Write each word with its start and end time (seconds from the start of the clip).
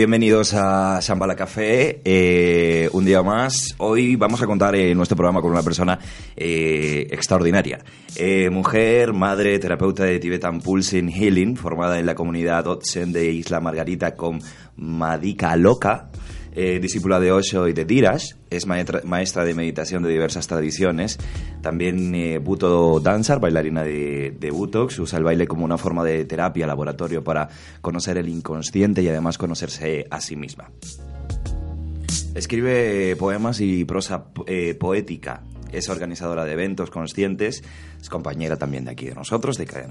bienvenidos 0.00 0.54
a 0.54 0.98
Shambhala 1.02 1.36
Café, 1.36 2.00
eh, 2.06 2.88
un 2.94 3.04
día 3.04 3.22
más. 3.22 3.74
Hoy 3.76 4.16
vamos 4.16 4.40
a 4.40 4.46
contar 4.46 4.74
en 4.74 4.96
nuestro 4.96 5.14
programa 5.14 5.42
con 5.42 5.50
una 5.50 5.62
persona 5.62 5.98
eh, 6.34 7.06
extraordinaria. 7.10 7.84
Eh, 8.16 8.48
mujer, 8.48 9.12
madre, 9.12 9.58
terapeuta 9.58 10.04
de 10.04 10.18
Tibetan 10.18 10.62
Pulsing 10.62 11.10
Healing, 11.10 11.54
formada 11.54 11.98
en 11.98 12.06
la 12.06 12.14
comunidad 12.14 12.66
Otsen 12.66 13.12
de 13.12 13.30
Isla 13.30 13.60
Margarita 13.60 14.16
con 14.16 14.40
Madika 14.74 15.54
Loka. 15.56 16.08
Eh, 16.52 16.80
discípula 16.80 17.20
de 17.20 17.30
Osho 17.30 17.68
y 17.68 17.72
de 17.72 17.84
Dirash, 17.84 18.32
es 18.50 18.66
maestra, 18.66 19.44
de 19.44 19.54
meditación 19.54 20.02
de 20.02 20.08
diversas 20.08 20.48
tradiciones, 20.48 21.18
también 21.62 22.12
eh, 22.14 22.38
Buto 22.38 22.98
Dancer, 22.98 23.38
bailarina 23.38 23.84
de, 23.84 24.50
Butox, 24.52 24.98
usa 24.98 25.18
el 25.18 25.24
baile 25.24 25.46
como 25.46 25.64
una 25.64 25.78
forma 25.78 26.02
de 26.02 26.24
terapia, 26.24 26.66
laboratorio 26.66 27.22
para 27.22 27.48
conocer 27.80 28.18
el 28.18 28.28
inconsciente 28.28 29.00
y 29.02 29.08
además 29.08 29.38
conocerse 29.38 30.06
a 30.10 30.20
sí 30.20 30.34
misma. 30.34 30.70
Escribe 32.34 33.14
poemas 33.16 33.60
y 33.60 33.84
prosa 33.84 34.24
eh, 34.46 34.74
poética. 34.74 35.42
Es 35.72 35.88
organizadora 35.88 36.44
de 36.44 36.52
eventos 36.52 36.90
conscientes, 36.90 37.62
es 38.00 38.08
compañera 38.08 38.56
también 38.56 38.84
de 38.84 38.92
aquí 38.92 39.06
de 39.06 39.14
nosotros, 39.14 39.56
de 39.56 39.66
Cadena 39.66 39.90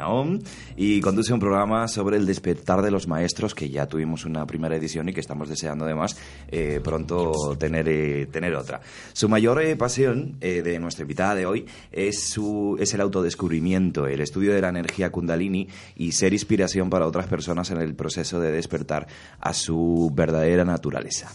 y 0.76 1.02
conduce 1.02 1.34
un 1.34 1.40
programa 1.40 1.88
sobre 1.88 2.18
el 2.18 2.26
despertar 2.26 2.82
de 2.82 2.92
los 2.92 3.08
maestros, 3.08 3.54
que 3.54 3.70
ya 3.70 3.88
tuvimos 3.88 4.26
una 4.26 4.46
primera 4.46 4.76
edición 4.76 5.10
y 5.10 5.14
que 5.14 5.20
estamos 5.20 5.50
deseando 5.50 5.86
además 5.86 6.18
eh, 6.50 6.80
pronto 6.84 7.56
tener, 7.58 7.88
eh, 7.90 8.28
tener 8.28 8.56
otra. 8.56 8.82
Su 9.14 9.30
mayor 9.30 9.62
eh, 9.62 9.76
pasión 9.76 10.40
de 10.40 10.80
nuestra 10.80 11.04
invitada 11.04 11.36
de 11.36 11.46
hoy 11.46 11.66
es, 11.92 12.30
su, 12.30 12.78
es 12.80 12.94
el 12.94 13.02
autodescubrimiento, 13.02 14.08
el 14.08 14.22
estudio 14.22 14.54
de 14.54 14.62
la 14.62 14.70
energía 14.70 15.12
kundalini 15.12 15.68
y 15.96 16.12
ser 16.14 16.34
inspiración 16.34 16.90
para 16.90 17.08
otras 17.08 17.28
personas 17.28 17.70
en 17.72 17.82
el 17.82 17.96
proceso 17.96 18.40
de 18.40 18.52
despertar 18.52 19.08
a 19.40 19.54
su 19.54 20.12
verdadera 20.14 20.66
naturaleza. 20.66 21.32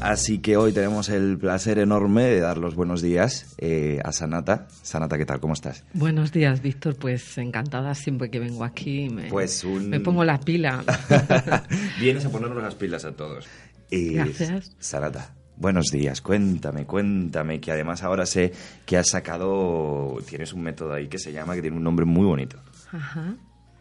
Así 0.00 0.38
que 0.40 0.56
hoy 0.58 0.72
tenemos 0.72 1.08
el 1.08 1.38
placer 1.38 1.78
enorme 1.78 2.24
de 2.24 2.40
dar 2.40 2.58
los 2.58 2.74
buenos 2.74 3.00
días 3.00 3.54
eh, 3.58 4.00
a 4.04 4.12
Sanata. 4.12 4.66
Sanata, 4.82 5.16
¿qué 5.16 5.24
tal? 5.24 5.40
¿Cómo 5.40 5.54
estás? 5.54 5.84
Buenos 5.94 6.30
días, 6.30 6.60
Víctor. 6.60 6.96
Pues 6.96 7.38
encantada 7.38 7.94
siempre 7.94 8.30
que 8.30 8.38
vengo 8.38 8.64
aquí. 8.64 9.08
Me, 9.08 9.28
Pues 9.30 9.64
un- 9.64 9.88
me 9.88 10.00
pongo 10.00 10.22
la 10.24 10.38
pila. 10.40 10.84
Vienes 12.00 12.24
a 12.26 12.30
ponernos 12.30 12.62
las 12.62 12.74
pilas 12.74 13.04
a 13.06 13.12
todos. 13.12 13.46
Eh, 13.90 14.12
Gracias. 14.14 14.76
Sanata, 14.78 15.34
buenos 15.56 15.86
días. 15.86 16.20
Cuéntame, 16.20 16.84
cuéntame, 16.84 17.60
que 17.60 17.72
además 17.72 18.02
ahora 18.02 18.26
sé 18.26 18.52
que 18.84 18.98
has 18.98 19.08
sacado, 19.08 20.18
tienes 20.28 20.52
un 20.52 20.62
método 20.62 20.92
ahí 20.92 21.08
que 21.08 21.18
se 21.18 21.32
llama, 21.32 21.54
que 21.54 21.62
tiene 21.62 21.76
un 21.78 21.82
nombre 21.84 22.04
muy 22.04 22.26
bonito, 22.26 22.58
Ajá. 22.92 23.34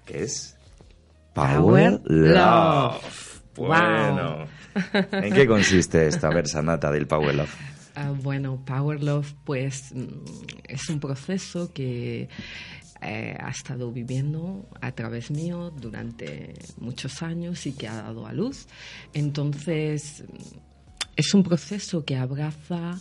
que 0.06 0.24
es 0.24 0.56
Power 1.34 2.00
Love. 2.06 3.33
Bueno, 3.56 4.48
¿en 4.94 5.34
qué 5.34 5.48
consiste 5.48 6.08
esta 6.08 6.30
versanata 6.30 6.92
del 6.92 7.08
Power 7.08 7.36
Love? 7.36 7.56
Ah, 7.96 8.10
bueno, 8.10 8.60
Power 8.66 9.04
Love, 9.04 9.36
pues 9.44 9.94
mm, 9.94 10.08
es 10.68 10.90
un 10.90 11.00
proceso 11.00 11.72
que 11.74 12.28
eh, 13.04 13.38
ha 13.40 13.50
estado 13.52 13.92
viviendo 13.92 14.68
a 14.82 14.94
través 14.94 15.30
mío 15.30 15.72
durante 15.80 16.56
muchos 16.78 17.22
años 17.22 17.68
y 17.68 17.74
que 17.74 17.88
ha 17.88 18.02
dado 18.02 18.26
a 18.26 18.34
luz. 18.34 18.66
Entonces, 19.14 20.24
mm, 20.28 20.58
es 21.16 21.34
un 21.36 21.44
proceso 21.44 22.04
que 22.04 22.18
abraza 22.18 23.00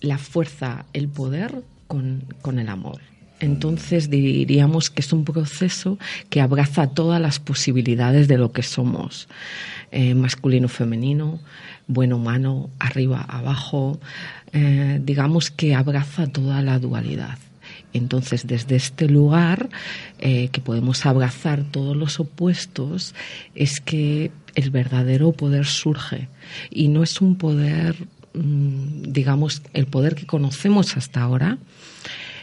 la 0.00 0.18
fuerza, 0.18 0.84
el 0.92 1.08
poder 1.08 1.62
con, 1.86 2.24
con 2.42 2.58
el 2.58 2.68
amor. 2.68 3.00
Entonces 3.42 4.08
diríamos 4.08 4.88
que 4.88 5.02
es 5.02 5.12
un 5.12 5.24
proceso 5.24 5.98
que 6.30 6.40
abraza 6.40 6.86
todas 6.86 7.20
las 7.20 7.40
posibilidades 7.40 8.28
de 8.28 8.38
lo 8.38 8.52
que 8.52 8.62
somos, 8.62 9.28
eh, 9.90 10.14
masculino, 10.14 10.68
femenino, 10.68 11.40
bueno, 11.88 12.18
humano, 12.18 12.70
arriba, 12.78 13.20
abajo, 13.20 13.98
eh, 14.52 15.00
digamos 15.02 15.50
que 15.50 15.74
abraza 15.74 16.28
toda 16.28 16.62
la 16.62 16.78
dualidad. 16.78 17.36
Entonces, 17.92 18.46
desde 18.46 18.76
este 18.76 19.08
lugar, 19.08 19.70
eh, 20.20 20.48
que 20.52 20.60
podemos 20.60 21.04
abrazar 21.04 21.64
todos 21.64 21.96
los 21.96 22.20
opuestos, 22.20 23.12
es 23.56 23.80
que 23.80 24.30
el 24.54 24.70
verdadero 24.70 25.32
poder 25.32 25.66
surge. 25.66 26.28
Y 26.70 26.86
no 26.88 27.02
es 27.02 27.20
un 27.20 27.34
poder, 27.34 27.96
mm, 28.34 29.02
digamos, 29.08 29.62
el 29.74 29.86
poder 29.86 30.14
que 30.14 30.26
conocemos 30.26 30.96
hasta 30.96 31.22
ahora, 31.22 31.58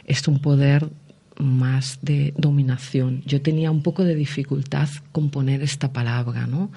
es 0.10 0.28
un 0.28 0.40
poder 0.40 0.90
más 1.38 2.00
de 2.02 2.34
dominación. 2.36 3.24
Yo 3.26 3.42
tenía 3.42 3.72
un 3.72 3.82
poco 3.82 4.04
de 4.04 4.14
dificultad 4.14 4.90
con 5.14 5.30
poner 5.30 5.64
esta 5.64 5.94
palabra, 5.94 6.48
¿no? 6.48 6.70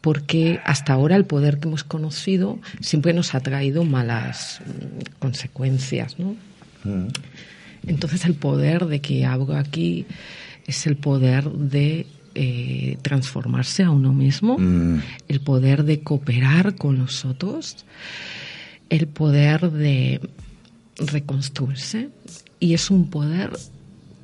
Porque 0.00 0.58
hasta 0.64 0.92
ahora 0.94 1.14
el 1.14 1.24
poder 1.24 1.60
que 1.60 1.68
hemos 1.68 1.84
conocido 1.84 2.58
siempre 2.80 3.12
nos 3.12 3.36
ha 3.36 3.40
traído 3.40 3.84
malas 3.84 4.60
mm, 4.66 5.20
consecuencias, 5.20 6.18
¿no? 6.18 6.34
Entonces 7.86 8.24
el 8.24 8.34
poder 8.34 8.86
de 8.86 9.00
que 9.00 9.24
hablo 9.24 9.56
aquí 9.56 10.06
es 10.66 10.86
el 10.86 10.96
poder 10.96 11.48
de 11.50 12.06
eh, 12.34 12.98
transformarse 13.02 13.82
a 13.84 13.90
uno 13.90 14.12
mismo, 14.12 14.58
Mm. 14.58 15.00
el 15.28 15.40
poder 15.40 15.84
de 15.84 16.00
cooperar 16.00 16.74
con 16.74 16.98
los 16.98 17.24
otros, 17.24 17.84
el 18.90 19.06
poder 19.06 19.70
de 19.70 20.20
reconstruirse 20.98 22.10
y 22.60 22.74
es 22.74 22.90
un 22.90 23.08
poder 23.08 23.56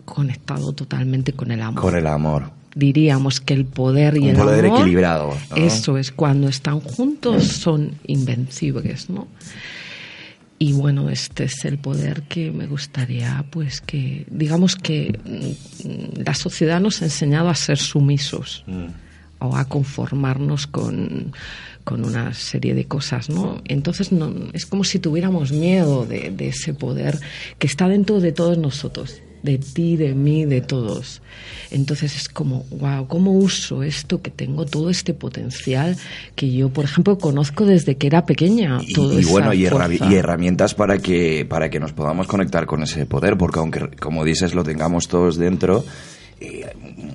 conectado 0.05 0.73
totalmente 0.73 1.33
con 1.33 1.51
el 1.51 1.63
amor. 1.63 1.83
Con 1.83 1.97
el 1.97 2.07
amor. 2.07 2.51
Diríamos 2.75 3.41
que 3.41 3.55
el 3.55 3.65
poder 3.65 4.17
y 4.17 4.21
Un 4.21 4.29
el 4.31 4.37
poder 4.37 4.67
amor, 4.67 4.81
equilibrado, 4.81 5.35
¿no? 5.51 5.57
Eso 5.57 5.97
es, 5.97 6.11
cuando 6.11 6.49
están 6.49 6.81
juntos 6.81 7.45
son 7.45 7.93
invencibles, 8.07 9.09
¿no? 9.09 9.29
Y 10.59 10.73
bueno, 10.73 11.11
este 11.11 11.45
es 11.45 11.65
el 11.65 11.79
poder 11.79 12.23
que 12.23 12.51
me 12.51 12.67
gustaría, 12.67 13.45
pues 13.51 13.81
que, 13.81 14.25
digamos 14.31 14.77
que 14.77 15.19
mm, 15.25 16.23
la 16.25 16.35
sociedad 16.35 16.81
nos 16.81 17.03
ha 17.03 17.07
enseñado 17.07 17.49
a 17.49 17.55
ser 17.55 17.79
sumisos 17.79 18.65
Mm. 18.67 19.04
O 19.45 19.57
a 19.57 19.67
conformarnos 19.67 20.67
con, 20.67 21.33
con 21.85 22.05
una 22.05 22.35
serie 22.35 22.75
de 22.75 22.87
cosas, 22.87 23.29
¿no? 23.29 23.61
Entonces 23.67 24.13
no, 24.13 24.33
es 24.53 24.67
como 24.67 24.85
si 24.85 24.99
tuviéramos 24.99 25.53
miedo 25.53 26.07
de, 26.07 26.31
de 26.31 26.49
ese 26.49 26.75
poder 26.75 27.19
que 27.59 27.67
está 27.67 27.89
dentro 27.89 28.21
de 28.21 28.33
todos 28.33 28.59
nosotros, 28.59 29.21
de 29.43 29.59
ti, 29.59 29.97
de 29.97 30.15
mí, 30.15 30.47
de 30.47 30.63
todos. 30.63 31.21
Entonces 31.71 32.17
es 32.17 32.29
como, 32.29 32.65
wow, 32.71 33.07
¿cómo 33.07 33.33
uso 33.33 33.83
esto 33.83 34.23
que 34.23 34.31
tengo, 34.31 34.65
todo 34.65 34.89
este 34.89 35.13
potencial 35.13 35.97
que 36.35 36.51
yo, 36.51 36.71
por 36.71 36.87
ejemplo, 36.87 37.19
conozco 37.19 37.67
desde 37.67 37.97
que 37.97 38.07
era 38.07 38.25
pequeña? 38.25 38.79
Y, 38.81 38.95
toda 38.95 39.21
y 39.21 39.25
bueno, 39.25 39.53
y 39.53 39.67
herramientas 39.67 40.75
para 40.75 40.99
que, 40.99 41.45
para 41.45 41.69
que 41.69 41.79
nos 41.79 41.93
podamos 41.93 42.27
conectar 42.27 42.65
con 42.65 42.83
ese 42.83 43.05
poder, 43.05 43.37
porque 43.37 43.59
aunque, 43.59 43.89
como 44.01 44.25
dices, 44.25 44.55
lo 44.55 44.65
tengamos 44.65 45.09
todos 45.09 45.37
dentro, 45.37 45.85
eh, 46.41 46.74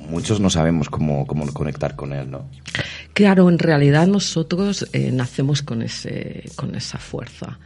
muchos 0.10 0.40
no 0.40 0.50
sabemos 0.50 0.90
cómo, 0.90 1.26
cómo 1.26 1.52
conectar 1.54 1.96
con 1.96 2.14
él, 2.14 2.30
¿no? 2.30 2.50
Claro, 3.14 3.50
en 3.50 3.60
realidad 3.60 4.08
nosotros 4.08 4.88
eh, 4.94 5.12
nacemos 5.12 5.62
con, 5.62 5.82
ese, 5.82 6.44
con 6.56 6.76
esa 6.76 6.98
fuerza. 6.98 7.60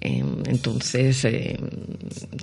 Em, 0.00 0.42
entonces 0.46 1.24
em, 1.24 1.56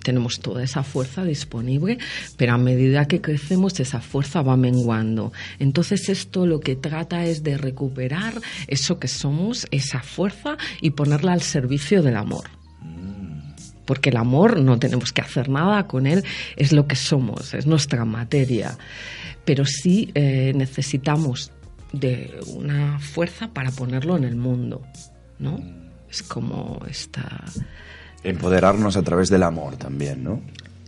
tenemos 0.04 0.40
toda 0.40 0.64
esa 0.64 0.84
fuerza 0.84 1.24
disponible, 1.24 2.00
pero 2.36 2.54
a 2.54 2.58
medida 2.58 3.08
que 3.08 3.22
crecemos 3.22 3.80
esa 3.80 4.02
fuerza 4.02 4.42
va 4.42 4.58
menguando. 4.58 5.32
Entonces 5.60 6.10
esto 6.10 6.48
lo 6.48 6.60
que 6.60 6.76
trata 6.76 7.26
es 7.26 7.44
de 7.44 7.58
recuperar 7.58 8.34
eso 8.68 9.00
que 9.00 9.08
somos, 9.08 9.68
esa 9.70 10.02
fuerza 10.02 10.58
y 10.82 10.92
ponerla 10.92 11.34
al 11.34 11.42
servicio 11.42 12.02
del 12.02 12.18
amor 12.18 12.50
porque 13.86 14.10
el 14.10 14.16
amor 14.16 14.58
no 14.58 14.80
tenemos 14.80 15.12
que 15.12 15.20
hacer 15.20 15.50
nada 15.50 15.86
con 15.86 16.08
él, 16.08 16.24
es 16.56 16.72
lo 16.72 16.88
que 16.88 16.96
somos, 16.96 17.54
es 17.54 17.66
nuestra 17.66 18.06
materia. 18.06 18.78
Pero 19.46 19.66
sí 19.66 20.12
eh, 20.14 20.54
necesitamos 20.56 21.52
de 21.92 22.40
una 22.48 23.00
fuerza 23.00 23.50
para 23.50 23.72
ponerlo 23.72 24.18
en 24.18 24.24
el 24.24 24.36
mundo, 24.36 24.82
¿no? 25.40 25.60
Es 26.10 26.24
como 26.24 26.82
esta... 26.90 27.44
Empoderarnos 28.24 28.98
a 28.98 29.02
través 29.02 29.30
del 29.30 29.44
amor 29.44 29.78
también, 29.78 30.24
¿no? 30.24 30.42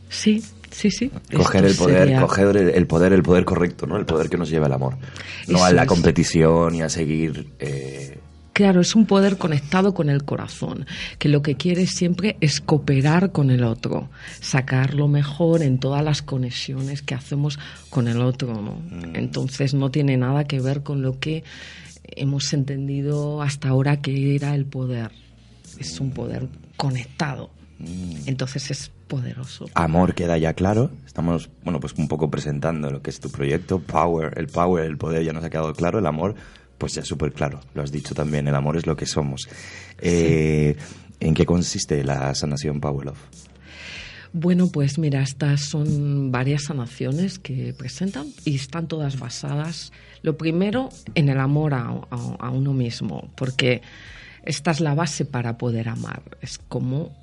Sí, 0.09 0.43
sí, 0.69 0.91
sí. 0.91 1.11
Coger 1.35 1.65
el 1.65 1.75
poder, 1.75 2.19
coger 2.21 2.57
el, 2.57 2.85
poder, 2.87 3.13
el 3.13 3.23
poder 3.23 3.45
correcto, 3.45 3.87
¿no? 3.87 3.97
El 3.97 4.05
poder 4.05 4.29
que 4.29 4.37
nos 4.37 4.49
lleva 4.49 4.67
el 4.67 4.73
amor. 4.73 4.97
No 5.47 5.63
a 5.63 5.71
la 5.71 5.85
competición 5.85 6.75
y 6.75 6.81
a 6.81 6.89
seguir... 6.89 7.49
Eh, 7.59 8.19
Claro, 8.53 8.81
es 8.81 8.95
un 8.95 9.07
poder 9.07 9.37
conectado 9.37 9.95
con 9.95 10.09
el 10.11 10.23
corazón, 10.23 10.85
que 11.17 11.27
lo 11.27 11.41
que 11.41 11.55
quiere 11.55 11.87
siempre 11.87 12.37
es 12.39 12.61
cooperar 12.61 13.31
con 13.31 13.49
el 13.49 13.63
otro, 13.63 14.09
sacar 14.39 14.93
lo 14.93 15.07
mejor 15.07 15.63
en 15.63 15.79
todas 15.79 16.03
las 16.03 16.21
conexiones 16.21 17.01
que 17.01 17.15
hacemos 17.15 17.57
con 17.89 18.07
el 18.07 18.21
otro. 18.21 18.53
¿no? 18.53 18.75
Mm. 18.91 19.15
Entonces 19.15 19.73
no 19.73 19.89
tiene 19.89 20.17
nada 20.17 20.43
que 20.43 20.59
ver 20.59 20.83
con 20.83 21.01
lo 21.01 21.19
que 21.19 21.43
hemos 22.03 22.53
entendido 22.53 23.41
hasta 23.41 23.69
ahora 23.69 24.01
que 24.01 24.35
era 24.35 24.53
el 24.53 24.65
poder. 24.65 25.11
Es 25.79 25.99
un 25.99 26.11
poder 26.11 26.47
conectado. 26.77 27.49
Mm. 27.79 28.27
Entonces 28.27 28.69
es 28.69 28.91
poderoso. 29.07 29.65
Amor 29.73 30.13
queda 30.13 30.37
ya 30.37 30.53
claro. 30.53 30.91
Estamos, 31.07 31.49
bueno, 31.63 31.79
pues 31.79 31.93
un 31.97 32.07
poco 32.07 32.29
presentando 32.29 32.91
lo 32.91 33.01
que 33.01 33.09
es 33.09 33.19
tu 33.19 33.31
proyecto. 33.31 33.79
Power, 33.79 34.33
el 34.37 34.45
power, 34.45 34.85
el 34.85 34.97
poder 34.97 35.23
ya 35.23 35.33
nos 35.33 35.43
ha 35.43 35.49
quedado 35.49 35.73
claro. 35.73 35.97
El 35.97 36.05
amor 36.05 36.35
pues 36.77 36.93
ya 36.93 37.03
súper 37.03 37.31
claro, 37.33 37.59
lo 37.73 37.81
has 37.81 37.91
dicho 37.91 38.13
también, 38.13 38.47
el 38.47 38.55
amor 38.55 38.77
es 38.77 38.85
lo 38.85 38.95
que 38.95 39.05
somos. 39.05 39.47
Eh, 39.99 40.75
¿En 41.19 41.33
qué 41.33 41.45
consiste 41.45 42.03
la 42.03 42.33
sanación 42.35 42.81
Love? 42.81 43.17
Bueno, 44.33 44.67
pues 44.67 44.97
mira, 44.97 45.21
estas 45.21 45.61
son 45.61 46.31
varias 46.31 46.63
sanaciones 46.63 47.37
que 47.37 47.73
presentan 47.73 48.27
y 48.45 48.55
están 48.55 48.87
todas 48.87 49.19
basadas, 49.19 49.91
lo 50.23 50.37
primero, 50.37 50.89
en 51.15 51.29
el 51.29 51.39
amor 51.39 51.75
a 51.75 52.49
uno 52.49 52.73
mismo, 52.73 53.29
porque 53.35 53.81
esta 54.43 54.71
es 54.71 54.79
la 54.79 54.95
base 54.95 55.25
para 55.25 55.57
poder 55.57 55.87
amar. 55.87 56.23
Es 56.41 56.57
como 56.57 57.15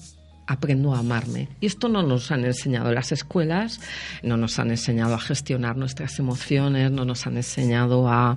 aprendo 0.51 0.93
a 0.93 0.99
amarme. 0.99 1.49
Y 1.61 1.67
esto 1.67 1.89
no 1.89 2.03
nos 2.03 2.33
han 2.33 2.45
enseñado 2.45 2.89
en 2.89 2.97
las 2.97 3.13
escuelas, 3.13 3.81
no 4.25 4.37
nos 4.37 4.59
han 4.59 4.71
enseñado 4.71 5.15
a 5.15 5.21
gestionar 5.21 5.77
nuestras 5.77 6.19
emociones, 6.19 6.91
no 6.91 7.05
nos 7.05 7.25
han 7.29 7.37
enseñado 7.37 8.09
a, 8.09 8.37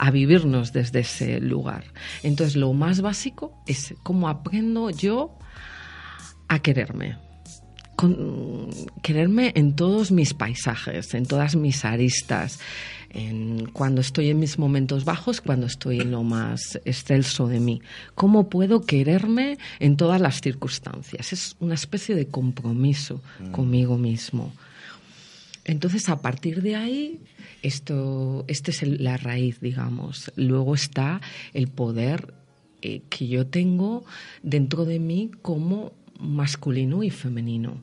a 0.00 0.10
vivirnos 0.10 0.72
desde 0.72 1.00
ese 1.00 1.38
lugar. 1.38 1.84
Entonces, 2.24 2.56
lo 2.56 2.72
más 2.72 3.02
básico 3.02 3.56
es 3.68 3.94
cómo 4.02 4.28
aprendo 4.28 4.90
yo 4.90 5.38
a 6.48 6.58
quererme. 6.58 7.23
Con, 8.04 8.68
quererme 9.02 9.52
en 9.54 9.74
todos 9.76 10.10
mis 10.10 10.34
paisajes, 10.34 11.14
en 11.14 11.24
todas 11.24 11.56
mis 11.56 11.84
aristas, 11.84 12.58
cuando 13.72 14.00
estoy 14.00 14.30
en 14.30 14.40
mis 14.40 14.58
momentos 14.58 15.04
bajos, 15.04 15.40
cuando 15.40 15.66
estoy 15.66 16.00
en 16.00 16.10
lo 16.10 16.22
más 16.22 16.78
excelso 16.84 17.46
de 17.46 17.60
mí. 17.60 17.80
¿Cómo 18.14 18.50
puedo 18.50 18.82
quererme 18.82 19.56
en 19.78 19.96
todas 19.96 20.20
las 20.20 20.40
circunstancias? 20.40 21.32
Es 21.32 21.56
una 21.60 21.74
especie 21.74 22.14
de 22.14 22.26
compromiso 22.26 23.22
mm. 23.40 23.50
conmigo 23.52 23.96
mismo. 23.96 24.52
Entonces, 25.64 26.08
a 26.08 26.20
partir 26.20 26.60
de 26.60 26.76
ahí, 26.76 27.20
esto, 27.62 28.44
esta 28.48 28.70
es 28.70 28.82
la 28.82 29.16
raíz, 29.16 29.60
digamos. 29.60 30.30
Luego 30.36 30.74
está 30.74 31.20
el 31.54 31.68
poder 31.68 32.34
eh, 32.82 33.00
que 33.08 33.28
yo 33.28 33.46
tengo 33.46 34.04
dentro 34.42 34.84
de 34.84 34.98
mí 34.98 35.30
como 35.40 35.92
masculino 36.18 37.02
y 37.02 37.10
femenino, 37.10 37.80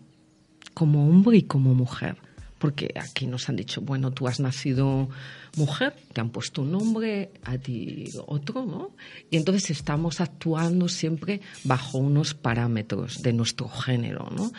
como 0.73 1.07
hombre 1.07 1.37
y 1.37 1.43
como 1.43 1.73
mujer 1.73 2.17
porque 2.61 2.93
aquí 2.95 3.25
nos 3.25 3.49
han 3.49 3.55
dicho, 3.55 3.81
bueno, 3.81 4.11
tú 4.11 4.27
has 4.27 4.39
nacido 4.39 5.09
mujer, 5.57 5.95
te 6.13 6.21
han 6.21 6.29
puesto 6.29 6.61
un 6.61 6.71
nombre, 6.71 7.31
a 7.43 7.57
ti 7.57 8.05
otro, 8.27 8.65
¿no? 8.65 8.91
Y 9.31 9.37
entonces 9.37 9.71
estamos 9.71 10.21
actuando 10.21 10.87
siempre 10.87 11.41
bajo 11.63 11.97
unos 11.97 12.35
parámetros 12.35 13.23
de 13.23 13.33
nuestro 13.33 13.67
género, 13.67 14.29
¿no? 14.29 14.51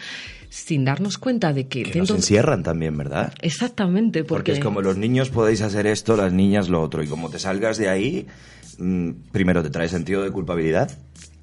Sin 0.50 0.84
darnos 0.84 1.16
cuenta 1.16 1.52
de 1.52 1.68
que... 1.68 1.84
Que 1.84 2.00
nos 2.00 2.10
encierran 2.10 2.64
también, 2.64 2.98
¿verdad? 2.98 3.32
Exactamente, 3.40 4.24
porque... 4.24 4.50
Porque 4.50 4.52
es 4.52 4.58
como 4.58 4.82
los 4.82 4.96
niños 4.96 5.30
podéis 5.30 5.62
hacer 5.62 5.86
esto, 5.86 6.16
las 6.16 6.32
niñas 6.32 6.68
lo 6.68 6.82
otro, 6.82 7.04
y 7.04 7.06
como 7.06 7.30
te 7.30 7.38
salgas 7.38 7.78
de 7.78 7.88
ahí, 7.88 8.26
mm, 8.78 9.10
primero 9.30 9.62
te 9.62 9.70
trae 9.70 9.88
sentido 9.88 10.24
de 10.24 10.32
culpabilidad 10.32 10.90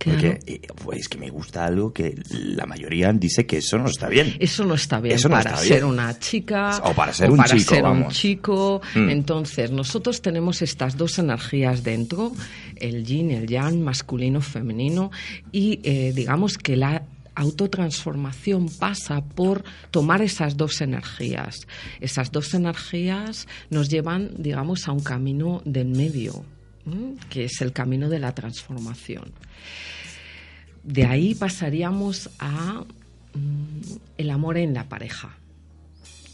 porque 0.06 0.40
eh, 0.46 0.62
pues 0.84 1.10
que 1.10 1.18
me 1.18 1.30
gusta 1.30 1.66
algo 1.66 1.92
que 1.92 2.16
la 2.32 2.66
mayoría 2.66 3.12
dice 3.12 3.46
que 3.46 3.58
eso 3.58 3.78
no 3.78 3.90
está 3.90 4.08
bien. 4.08 4.36
Eso 4.40 4.64
no 4.64 4.76
está 4.76 5.00
bien 5.02 5.20
para 5.30 5.58
ser 5.58 5.84
una 5.84 6.18
chica 6.20 6.82
o 6.84 6.94
para 6.94 7.12
ser, 7.14 7.30
un, 7.30 7.44
chico, 7.44 7.76
ser 7.76 7.84
un 7.84 8.08
chico. 8.08 8.82
Mm. 8.96 9.10
Entonces, 9.10 9.72
nosotros 9.72 10.22
tenemos 10.22 10.62
estas 10.62 10.96
dos 10.96 11.20
energías 11.20 11.84
dentro, 11.84 12.32
el 12.76 13.06
yin, 13.06 13.32
el 13.32 13.48
yang, 13.48 13.82
masculino, 13.82 14.42
femenino, 14.42 15.12
y 15.52 15.82
eh, 15.84 16.14
digamos 16.16 16.58
que 16.58 16.78
la 16.78 17.04
autotransformación 17.36 18.70
pasa 18.70 19.22
por 19.22 19.64
tomar 19.92 20.22
esas 20.22 20.58
dos 20.58 20.82
energías. 20.82 21.68
Esas 22.02 22.32
dos 22.32 22.54
energías 22.54 23.48
nos 23.70 23.90
llevan, 23.90 24.32
digamos, 24.38 24.88
a 24.88 24.92
un 24.92 25.00
camino 25.02 25.62
del 25.66 25.88
medio, 25.88 26.44
que 27.30 27.46
es 27.46 27.62
el 27.62 27.74
camino 27.74 28.10
de 28.10 28.20
la 28.20 28.34
transformación. 28.34 29.32
De 30.84 31.06
ahí 31.06 31.36
pasaríamos 31.36 32.30
a 32.40 32.84
mm, 33.34 33.98
el 34.18 34.30
amor 34.30 34.58
en 34.58 34.74
la 34.74 34.88
pareja. 34.88 35.36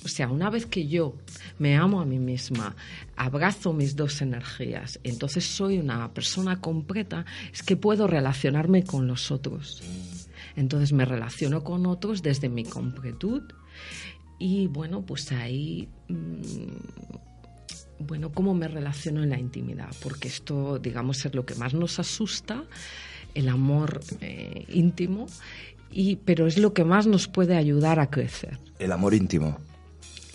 O 0.04 0.08
sea, 0.08 0.30
una 0.30 0.52
vez 0.52 0.68
que 0.68 0.88
yo 0.88 1.16
me 1.58 1.76
amo 1.76 2.00
a 2.00 2.06
mí 2.06 2.20
misma, 2.20 2.76
abrazo 3.16 3.74
mis 3.74 3.96
dos 3.96 4.22
energías, 4.22 5.00
entonces 5.04 5.44
soy 5.46 5.80
una 5.80 6.14
persona 6.14 6.62
completa, 6.62 7.26
es 7.52 7.64
que 7.64 7.76
puedo 7.76 8.06
relacionarme 8.06 8.84
con 8.84 9.08
los 9.08 9.32
otros. 9.32 9.82
Entonces 10.56 10.94
me 10.94 11.06
relaciono 11.06 11.64
con 11.64 11.88
otros 11.88 12.22
desde 12.22 12.50
mi 12.50 12.64
completud 12.64 13.42
y 14.38 14.68
bueno, 14.68 15.02
pues 15.02 15.32
ahí, 15.32 15.88
mm, 16.08 17.25
bueno, 18.00 18.32
cómo 18.32 18.54
me 18.54 18.68
relaciono 18.68 19.24
en 19.24 19.30
la 19.30 19.40
intimidad, 19.40 19.90
porque 20.02 20.28
esto, 20.28 20.80
digamos, 20.80 21.26
es 21.26 21.34
lo 21.34 21.46
que 21.46 21.56
más 21.56 21.74
nos 21.74 22.00
asusta 22.00 22.64
el 23.34 23.50
amor 23.50 24.00
eh, 24.22 24.66
íntimo, 24.70 25.28
y, 25.92 26.18
pero 26.18 26.48
es 26.48 26.58
lo 26.58 26.74
que 26.74 26.84
más 26.84 27.08
nos 27.08 27.28
puede 27.28 27.56
ayudar 27.56 28.00
a 28.00 28.10
crecer. 28.10 28.60
El 28.80 28.92
amor 28.92 29.14
íntimo. 29.14 29.58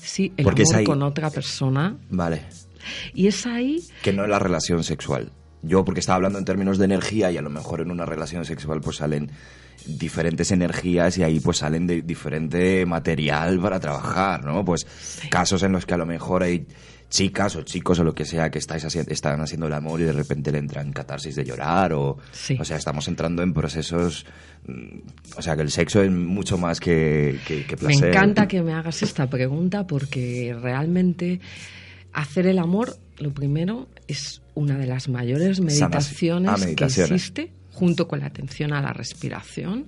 Sí, 0.01 0.33
el 0.37 0.49
amor 0.49 0.85
con 0.85 1.03
otra 1.03 1.31
persona. 1.31 1.97
Vale. 2.11 2.43
Y 3.15 3.27
es 3.27 3.47
ahí... 3.47 3.83
Que 4.03 4.13
no 4.13 4.25
es 4.25 4.31
la 4.31 4.39
relación 4.39 4.85
sexual. 4.85 5.33
Yo, 5.63 5.85
porque 5.85 6.01
estaba 6.01 6.17
hablando 6.17 6.39
en 6.39 6.45
términos 6.45 6.79
de 6.79 6.87
energía 6.87 7.31
y 7.31 7.37
a 7.37 7.43
lo 7.43 7.51
mejor 7.51 7.83
en 7.83 7.91
una 7.91 8.07
relación 8.07 8.45
sexual 8.45 8.81
pues 8.81 8.97
salen 8.97 9.31
diferentes 9.87 10.51
energías 10.51 11.19
y 11.19 11.23
ahí 11.23 11.41
pues 11.41 11.59
salen 11.59 11.87
de 11.87 12.03
diferente 12.03 12.85
material 12.87 13.61
para 13.61 13.81
trabajar, 13.81 14.45
¿no? 14.45 14.65
Pues 14.65 14.87
casos 15.31 15.63
en 15.63 15.73
los 15.73 15.85
que 15.85 15.95
a 15.95 15.99
lo 15.99 16.07
mejor 16.07 16.43
hay 16.43 16.67
chicas 17.11 17.57
o 17.57 17.63
chicos 17.63 17.99
o 17.99 18.05
lo 18.05 18.15
que 18.15 18.25
sea 18.25 18.51
que 18.51 18.59
estáis 18.59 18.85
haciendo, 18.85 19.13
están 19.13 19.41
haciendo 19.41 19.67
el 19.67 19.73
amor 19.75 20.01
y 20.01 20.05
de 20.05 20.13
repente 20.13 20.51
le 20.53 20.59
entran 20.59 20.93
catarsis 20.93 21.35
de 21.35 21.45
llorar 21.45 21.93
o... 21.93 22.17
O 22.59 22.65
sea, 22.65 22.77
estamos 22.77 23.07
entrando 23.09 23.43
en 23.43 23.53
procesos... 23.53 24.25
Mm, 24.67 25.01
o 25.37 25.43
sea, 25.43 25.57
que 25.57 25.63
el 25.63 25.71
sexo 25.71 26.03
es 26.03 26.11
mucho 26.11 26.57
más 26.57 26.81
que, 26.81 27.39
que, 27.47 27.77
placer. 27.77 28.01
Me 28.01 28.09
encanta 28.09 28.49
que 28.49 28.63
me 28.63 28.73
hagas 28.73 29.03
esta 29.03 29.29
pregunta 29.29 29.87
porque 29.87 30.57
realmente 30.59 31.41
hacer 32.13 32.47
el 32.47 32.59
amor, 32.59 32.97
lo 33.19 33.33
primero, 33.33 33.89
es 34.07 34.41
una 34.55 34.79
de 34.79 34.87
las 34.87 35.09
mayores 35.09 35.59
ah, 35.59 35.63
meditaciones 35.63 36.67
que 36.77 36.85
existe 36.85 37.53
junto 37.73 38.07
con 38.07 38.21
la 38.21 38.27
atención 38.27 38.73
a 38.73 38.81
la 38.81 38.93
respiración. 38.93 39.87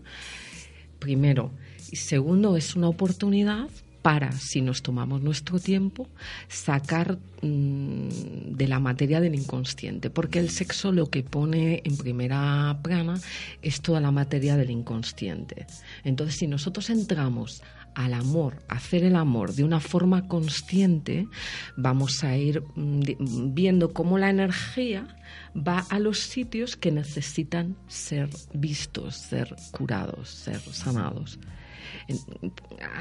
Primero. 0.99 1.53
Y 1.91 1.97
segundo, 1.97 2.57
es 2.57 2.75
una 2.75 2.89
oportunidad 2.89 3.69
para, 4.03 4.33
si 4.33 4.61
nos 4.61 4.83
tomamos 4.83 5.23
nuestro 5.23 5.59
tiempo, 5.61 6.09
sacar 6.49 7.19
mm, 7.41 8.09
de 8.57 8.69
la 8.69 8.81
materia 8.81 9.21
del 9.21 9.35
inconsciente, 9.35 10.11
porque 10.11 10.41
el 10.41 10.51
sexo 10.51 10.93
lo 10.93 11.09
que 11.09 11.23
pone 11.23 11.83
en 11.85 11.97
primera 11.97 12.79
plana 12.83 13.21
es 13.63 13.81
toda 13.81 14.01
la 14.01 14.11
materia 14.11 14.57
del 14.57 14.71
inconsciente. 14.71 15.67
Entonces, 16.05 16.37
si 16.37 16.49
nosotros 16.49 16.91
entramos 16.91 17.63
al 17.95 18.15
amor, 18.15 18.63
hacer 18.69 19.05
el 19.05 19.17
amor 19.17 19.55
de 19.55 19.65
una 19.65 19.79
forma 19.79 20.27
consciente, 20.27 21.29
vamos 21.77 22.25
a 22.25 22.37
ir 22.37 22.63
mm, 22.75 23.55
viendo 23.55 23.93
cómo 23.93 24.19
la 24.19 24.31
energía 24.31 25.17
va 25.57 25.85
a 25.91 25.99
los 25.99 26.19
sitios 26.19 26.77
que 26.77 26.91
necesitan 26.91 27.77
ser 27.87 28.31
vistos, 28.53 29.17
ser 29.17 29.55
curados, 29.71 30.31
ser 30.31 30.61
sanados 30.61 31.39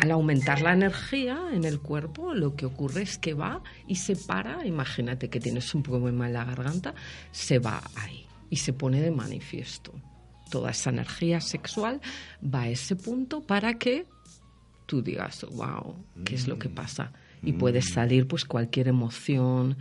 al 0.02 0.12
aumentar 0.12 0.62
la 0.62 0.74
energía 0.74 1.40
en 1.54 1.64
el 1.66 1.80
cuerpo, 1.80 2.34
lo 2.34 2.56
que 2.56 2.66
ocurre 2.66 3.04
es 3.04 3.18
que 3.18 3.34
va 3.34 3.62
y 3.88 3.96
se 3.96 4.16
para. 4.16 4.66
Imagínate 4.66 5.30
que 5.30 5.40
tienes 5.40 5.74
un 5.74 5.84
problema 5.84 6.28
en 6.28 6.34
la 6.34 6.46
garganta, 6.46 6.94
se 7.32 7.60
va 7.60 7.82
ahí 7.96 8.26
y 8.50 8.58
se 8.58 8.74
pone 8.74 9.02
de 9.02 9.12
manifiesto. 9.12 9.94
Toda 10.50 10.72
esa 10.72 10.90
energía 10.90 11.40
sexual 11.40 12.02
va 12.44 12.64
a 12.64 12.70
ese 12.70 12.96
punto 12.96 13.42
para 13.42 13.76
que 13.76 14.06
tú 14.86 15.02
digas, 15.02 15.46
wow, 15.54 15.96
¿qué 16.26 16.36
es 16.36 16.48
lo 16.48 16.60
que 16.60 16.68
pasa? 16.68 17.14
Y 17.44 17.54
puedes 17.54 17.90
mm. 17.90 17.94
salir 17.94 18.28
pues 18.28 18.46
cualquier 18.46 18.90
emoción 18.90 19.78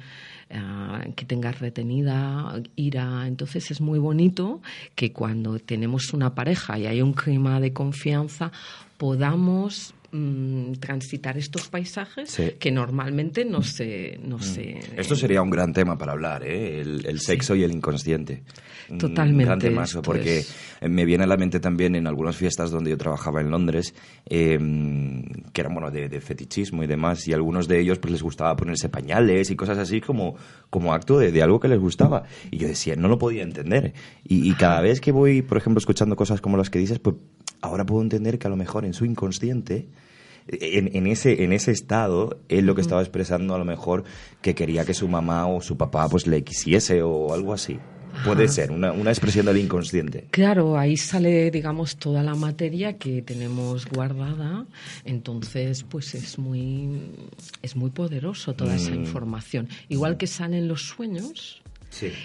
eh, 0.48 1.12
que 1.16 1.24
tengas 1.24 1.58
retenida, 1.58 2.62
ira. 2.76 3.26
Entonces 3.26 3.70
es 3.70 3.80
muy 3.80 3.98
bonito 3.98 4.62
que 4.94 5.12
cuando 5.12 5.58
tenemos 5.58 6.12
una 6.14 6.34
pareja 6.34 6.78
y 6.78 6.86
hay 6.86 7.02
un 7.02 7.12
clima 7.12 7.60
de 7.60 7.72
confianza, 7.72 8.52
podamos 9.00 9.94
mm, 10.12 10.72
transitar 10.72 11.38
estos 11.38 11.68
paisajes 11.68 12.38
que 12.58 12.70
normalmente 12.70 13.46
no 13.46 13.62
se, 13.62 14.20
no 14.22 14.36
mm. 14.36 14.98
Esto 14.98 15.16
sería 15.16 15.40
un 15.40 15.48
gran 15.48 15.72
tema 15.72 15.96
para 15.96 16.12
hablar, 16.12 16.44
¿eh? 16.44 16.82
el, 16.82 17.18
sexo 17.18 17.54
y 17.54 17.62
el 17.62 17.72
inconsciente. 17.72 18.42
Totalmente. 18.98 19.44
Un 19.44 19.46
gran 19.46 19.58
temazo, 19.58 20.02
porque 20.02 20.44
me 20.82 21.06
viene 21.06 21.24
a 21.24 21.26
la 21.26 21.38
mente 21.38 21.60
también 21.60 21.94
en 21.94 22.06
algunas 22.06 22.36
fiestas 22.36 22.70
donde 22.70 22.90
yo 22.90 22.98
trabajaba 22.98 23.40
en 23.40 23.50
Londres, 23.50 23.94
em, 24.26 25.22
que 25.54 25.62
eran 25.62 25.72
bueno, 25.72 25.90
de, 25.90 26.20
fetichismo 26.20 26.82
y 26.84 26.86
demás, 26.86 27.26
y 27.26 27.32
a 27.32 27.36
algunos 27.36 27.68
de 27.68 27.80
ellos 27.80 27.98
pues 28.00 28.12
les 28.12 28.22
gustaba 28.22 28.54
ponerse 28.54 28.90
pañales 28.90 29.50
y 29.50 29.56
cosas 29.56 29.78
así 29.78 30.02
como, 30.02 30.36
como 30.68 30.92
acto 30.92 31.18
de, 31.18 31.42
algo 31.42 31.58
que 31.58 31.68
les 31.68 31.78
gustaba. 31.78 32.24
Y 32.50 32.58
yo 32.58 32.68
decía, 32.68 32.96
no 32.96 33.08
lo 33.08 33.16
podía 33.16 33.44
entender. 33.44 33.94
Y, 34.24 34.46
y 34.46 34.52
cada 34.56 34.82
vez 34.82 35.00
que 35.00 35.10
voy, 35.10 35.40
por 35.40 35.56
ejemplo, 35.56 35.78
escuchando 35.78 36.16
cosas 36.16 36.42
como 36.42 36.58
las 36.58 36.68
que 36.68 36.78
dices, 36.78 36.98
pues 36.98 37.16
ahora 37.60 37.84
puedo 37.84 38.02
entender 38.02 38.38
que 38.38 38.46
a 38.46 38.50
lo 38.50 38.56
mejor 38.56 38.84
en 38.84 38.94
su 38.94 39.04
inconsciente, 39.04 39.88
en, 40.48 41.06
ese, 41.06 41.44
en 41.44 41.52
ese 41.52 41.70
estado, 41.70 42.40
él 42.48 42.66
lo 42.66 42.74
que 42.74 42.80
estaba 42.80 43.02
expresando 43.02 43.54
a 43.54 43.58
lo 43.58 43.64
mejor 43.64 44.04
que 44.42 44.54
quería 44.54 44.84
que 44.84 44.94
su 44.94 45.08
mamá 45.08 45.46
o 45.46 45.60
su 45.60 45.76
papá 45.76 46.08
pues 46.08 46.26
le 46.26 46.42
quisiese 46.42 47.02
o 47.02 47.32
algo 47.32 47.52
así. 47.52 47.78
Puede 48.24 48.48
ser, 48.48 48.72
una, 48.72 48.92
una, 48.92 49.10
expresión 49.10 49.46
del 49.46 49.58
inconsciente. 49.58 50.26
Claro, 50.30 50.76
ahí 50.76 50.96
sale, 50.96 51.50
digamos, 51.50 51.96
toda 51.96 52.22
la 52.22 52.34
materia 52.34 52.98
que 52.98 53.22
tenemos 53.22 53.86
guardada. 53.86 54.66
Entonces, 55.04 55.84
pues 55.84 56.14
es 56.14 56.38
muy, 56.38 57.00
es 57.62 57.76
muy 57.76 57.90
poderoso 57.90 58.54
toda 58.54 58.74
esa 58.74 58.90
mm. 58.90 58.94
información. 58.94 59.68
Igual 59.88 60.16
que 60.16 60.26
salen 60.26 60.66
los 60.66 60.82
sueños, 60.82 61.59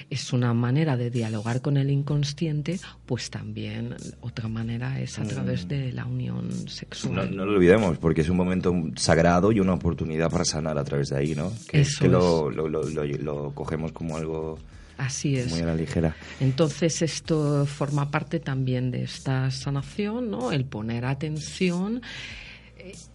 es 0.09 0.33
una 0.33 0.53
manera 0.53 0.97
de 0.97 1.09
dialogar 1.09 1.61
con 1.61 1.77
el 1.77 1.89
inconsciente, 1.89 2.79
pues 3.05 3.29
también 3.29 3.95
otra 4.21 4.47
manera 4.47 4.99
es 4.99 5.17
a 5.19 5.23
mm. 5.23 5.27
través 5.27 5.67
de 5.67 5.91
la 5.91 6.05
unión 6.05 6.51
sexual. 6.67 7.35
No, 7.35 7.45
lo 7.45 7.53
olvidemos, 7.53 7.97
porque 7.97 8.21
es 8.21 8.29
un 8.29 8.37
momento 8.37 8.73
sagrado 8.95 9.51
y 9.51 9.59
una 9.59 9.73
oportunidad 9.73 10.29
para 10.29 10.45
sanar 10.45 10.77
a 10.77 10.83
través 10.83 11.09
de 11.09 11.17
ahí, 11.17 11.35
¿no? 11.35 11.51
Que, 11.67 11.81
es 11.81 11.97
que 11.97 12.07
lo, 12.07 12.49
lo, 12.49 12.67
lo, 12.67 13.51
cogemos 13.51 13.91
como 13.91 14.17
algo... 14.17 14.59
Así 14.97 15.35
es. 15.35 15.49
Muy 15.49 15.59
a 15.59 15.65
la 15.65 15.75
ligera. 15.75 16.15
Entonces 16.39 17.01
esto 17.01 17.65
forma 17.65 18.09
parte 18.11 18.39
también 18.39 18.91
de 18.91 19.03
esta 19.03 19.51
sanación, 19.51 20.31
¿no? 20.31 20.53
El 20.53 20.63
poner 20.63 21.03
atención 21.03 22.01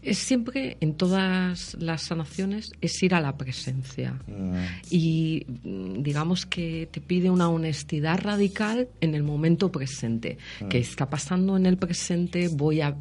es 0.03 0.19
siempre 0.19 0.77
en 0.81 0.95
todas 0.95 1.77
las 1.79 2.03
sanaciones 2.03 2.73
es 2.81 3.03
ir 3.03 3.15
a 3.15 3.21
la 3.21 3.37
presencia 3.37 4.15
mm. 4.27 4.55
y 4.91 5.47
mm, 5.63 6.03
digamos 6.03 6.47
que 6.47 6.89
te 6.91 7.01
pide 7.01 7.31
una 7.31 7.49
honestidad 7.49 8.21
radical 8.21 8.89
en 9.01 9.15
el 9.15 9.23
momento 9.23 9.71
presente 9.71 10.39
que 10.69 10.79
mm. 10.79 10.83
está 10.83 11.11
pasando 11.11 11.57
en 11.57 11.67
el 11.67 11.77
presente 11.77 12.49
voy 12.49 12.81
a, 12.81 12.97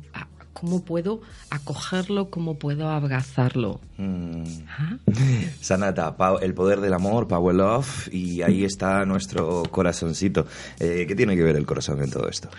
cómo 0.60 0.84
puedo 0.84 1.22
acogerlo 1.50 2.30
cómo 2.30 2.58
puedo 2.60 2.90
abrazarlo 2.90 3.80
Sanata 5.62 6.16
el 6.42 6.54
poder 6.54 6.80
del 6.82 6.94
amor 6.94 7.28
Power 7.28 7.56
Love 7.56 8.10
y 8.12 8.42
ahí 8.42 8.64
está 8.64 9.06
nuestro 9.06 9.64
corazoncito. 9.64 10.46
Eh, 10.80 11.06
¿qué 11.08 11.16
tiene 11.16 11.36
que 11.36 11.44
ver 11.44 11.56
el 11.56 11.66
corazón 11.66 12.02
en 12.02 12.10
todo 12.10 12.28
esto? 12.30 12.50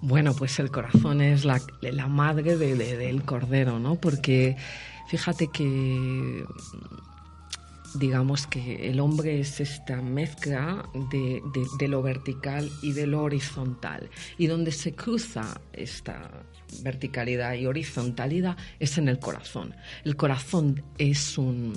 Bueno, 0.00 0.34
pues 0.34 0.58
el 0.58 0.70
corazón 0.70 1.20
es 1.20 1.44
la, 1.44 1.60
madre 2.08 2.56
del 2.56 3.22
cordero, 3.24 3.78
¿no? 3.78 3.96
Porque 3.96 4.56
fíjate 5.08 5.48
que 5.48 6.44
digamos 7.94 8.46
que 8.46 8.88
el 8.88 9.00
hombre 9.00 9.40
es 9.40 9.60
esta 9.60 10.00
mezcla 10.02 10.88
de, 11.10 11.42
de, 11.78 11.88
lo 11.88 12.02
vertical 12.02 12.70
y 12.82 12.92
de 12.92 13.06
lo 13.06 13.22
horizontal. 13.22 14.10
Y 14.38 14.46
donde 14.46 14.72
se 14.72 14.94
cruza 14.94 15.60
esta 15.72 16.30
verticalidad 16.82 17.54
y 17.54 17.66
horizontalidad 17.66 18.56
es 18.78 18.98
en 18.98 19.08
el 19.08 19.18
corazón. 19.18 19.74
El 20.04 20.16
corazón 20.16 20.82
es 20.98 21.38
un, 21.38 21.72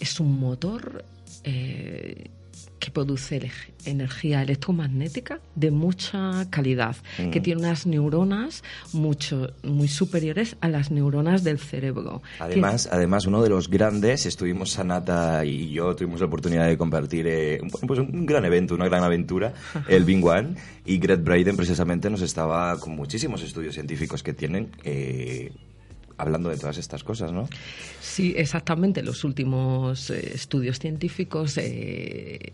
es 0.00 0.20
un 0.20 0.38
motor 0.38 1.04
eh, 1.44 2.30
que 2.78 2.90
produce 2.90 3.50
energía 3.84 4.42
electromagnética 4.42 5.40
de 5.54 5.70
mucha 5.70 6.48
calidad, 6.50 6.96
que 7.16 7.40
mm. 7.40 7.42
tiene 7.42 7.60
unas 7.60 7.86
neuronas 7.86 8.62
mucho, 8.92 9.50
muy 9.62 9.88
superiores 9.88 10.56
a 10.60 10.68
las 10.68 10.90
neuronas 10.90 11.44
del 11.44 11.58
cerebro. 11.58 12.22
Además, 12.38 12.88
además 12.90 13.26
uno 13.26 13.42
de 13.42 13.48
los 13.48 13.68
grandes, 13.68 14.26
estuvimos 14.26 14.70
Sanata 14.72 15.44
y 15.44 15.70
yo 15.70 15.94
tuvimos 15.94 16.20
la 16.20 16.26
oportunidad 16.26 16.66
de 16.66 16.76
compartir 16.76 17.26
eh, 17.28 17.60
pues 17.86 18.00
un 18.00 18.26
gran 18.26 18.44
evento, 18.44 18.74
una 18.74 18.86
gran 18.86 19.02
aventura, 19.02 19.54
el 19.88 20.04
Bing 20.04 20.24
One, 20.24 20.54
y 20.84 20.98
Gret 20.98 21.22
Braden 21.22 21.56
precisamente 21.56 22.10
nos 22.10 22.22
estaba 22.22 22.78
con 22.78 22.94
muchísimos 22.94 23.42
estudios 23.42 23.74
científicos 23.74 24.22
que 24.22 24.32
tienen 24.32 24.70
eh, 24.84 25.52
hablando 26.18 26.48
de 26.48 26.56
todas 26.56 26.78
estas 26.78 27.04
cosas, 27.04 27.32
¿no? 27.32 27.48
Sí, 28.00 28.34
exactamente. 28.36 29.02
Los 29.02 29.24
últimos 29.24 30.10
eh, 30.10 30.32
estudios 30.34 30.78
científicos 30.78 31.58
eh, 31.58 32.52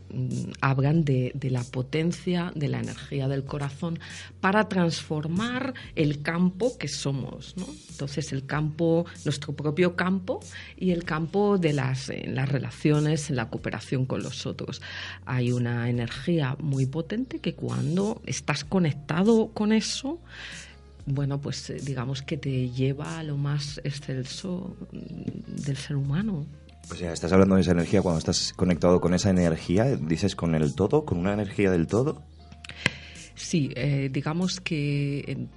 hablan 0.60 1.04
de, 1.04 1.32
la 1.42 1.62
potencia 1.62 2.52
de 2.54 2.68
la 2.68 2.80
energía 2.80 3.28
del 3.28 3.44
corazón 3.44 3.98
para 4.40 4.68
transformar 4.68 5.74
el 5.94 6.22
campo 6.22 6.76
que 6.78 6.88
somos, 6.88 7.56
¿no? 7.56 7.66
Entonces, 7.90 8.32
el 8.32 8.46
campo, 8.46 9.06
nuestro 9.24 9.54
propio 9.54 9.94
campo 9.96 10.40
y 10.76 10.90
el 10.90 11.04
campo 11.04 11.58
de 11.58 11.72
las, 11.72 12.10
las 12.24 12.48
relaciones, 12.48 13.30
en 13.30 13.36
la 13.36 13.48
cooperación 13.48 14.06
con 14.06 14.22
los 14.22 14.46
otros. 14.46 14.82
Hay 15.26 15.52
una 15.52 15.88
energía 15.88 16.56
muy 16.58 16.86
potente 16.86 17.38
que 17.38 17.54
cuando 17.54 18.22
estás 18.26 18.64
conectado 18.64 19.50
con 19.54 19.72
eso, 19.72 20.18
bueno, 21.06 21.40
pues 21.40 21.70
eh, 21.70 21.78
digamos 21.82 22.22
que 22.22 22.36
te 22.36 22.70
lleva 22.70 23.18
a 23.18 23.22
lo 23.22 23.36
más 23.36 23.80
excelso 23.84 24.76
mm, 24.92 25.62
del 25.64 25.76
ser 25.76 25.96
humano. 25.96 26.46
O 26.90 26.94
sea, 26.94 27.12
estás 27.12 27.32
hablando 27.32 27.54
de 27.54 27.62
esa 27.62 27.72
energía, 27.72 28.02
cuando 28.02 28.18
estás 28.18 28.52
conectado 28.54 29.00
con 29.00 29.14
esa 29.14 29.30
energía, 29.30 29.84
dices 29.96 30.36
con 30.36 30.54
el 30.54 30.74
todo, 30.74 31.04
con 31.04 31.18
una 31.18 31.32
energía 31.32 31.70
del 31.70 31.86
todo. 31.86 32.22
Sí, 33.34 33.70
eh, 33.76 34.10
digamos 34.12 34.60
que 34.60 35.48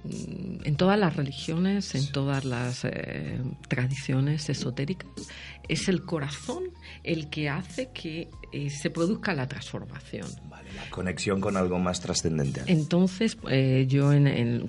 en, 0.64 0.76
todas 0.76 0.98
las 0.98 1.16
religiones, 1.16 1.94
en 1.94 2.10
todas 2.10 2.44
las 2.44 2.84
eh, 2.84 3.38
tradiciones 3.68 4.48
esotéricas, 4.48 5.10
es 5.68 5.88
el 5.88 6.02
corazón 6.02 6.64
el 7.02 7.28
que 7.28 7.48
hace 7.48 7.90
que 7.92 8.28
eh, 8.52 8.70
se 8.70 8.90
produzca 8.90 9.34
la 9.34 9.46
transformación. 9.46 10.26
Vale, 10.48 10.72
la 10.74 10.88
conexión 10.90 11.40
con 11.40 11.56
algo 11.56 11.78
más 11.78 12.00
trascendente. 12.00 12.62
Entonces, 12.66 13.36
yo 13.88 14.10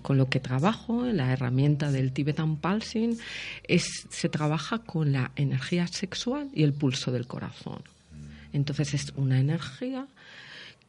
con 0.01 0.17
lo 0.17 0.29
que 0.29 0.39
trabajo, 0.39 1.05
en 1.05 1.17
la 1.17 1.31
herramienta 1.31 1.91
del 1.91 2.11
Tibetan 2.11 2.57
Pulsing, 2.57 3.17
es, 3.63 4.07
se 4.09 4.29
trabaja 4.29 4.79
con 4.79 5.11
la 5.11 5.31
energía 5.35 5.87
sexual 5.87 6.49
y 6.53 6.63
el 6.63 6.73
pulso 6.73 7.11
del 7.11 7.27
corazón. 7.27 7.81
Mm. 8.11 8.55
Entonces 8.55 8.93
es 8.93 9.13
una 9.15 9.39
energía 9.39 10.07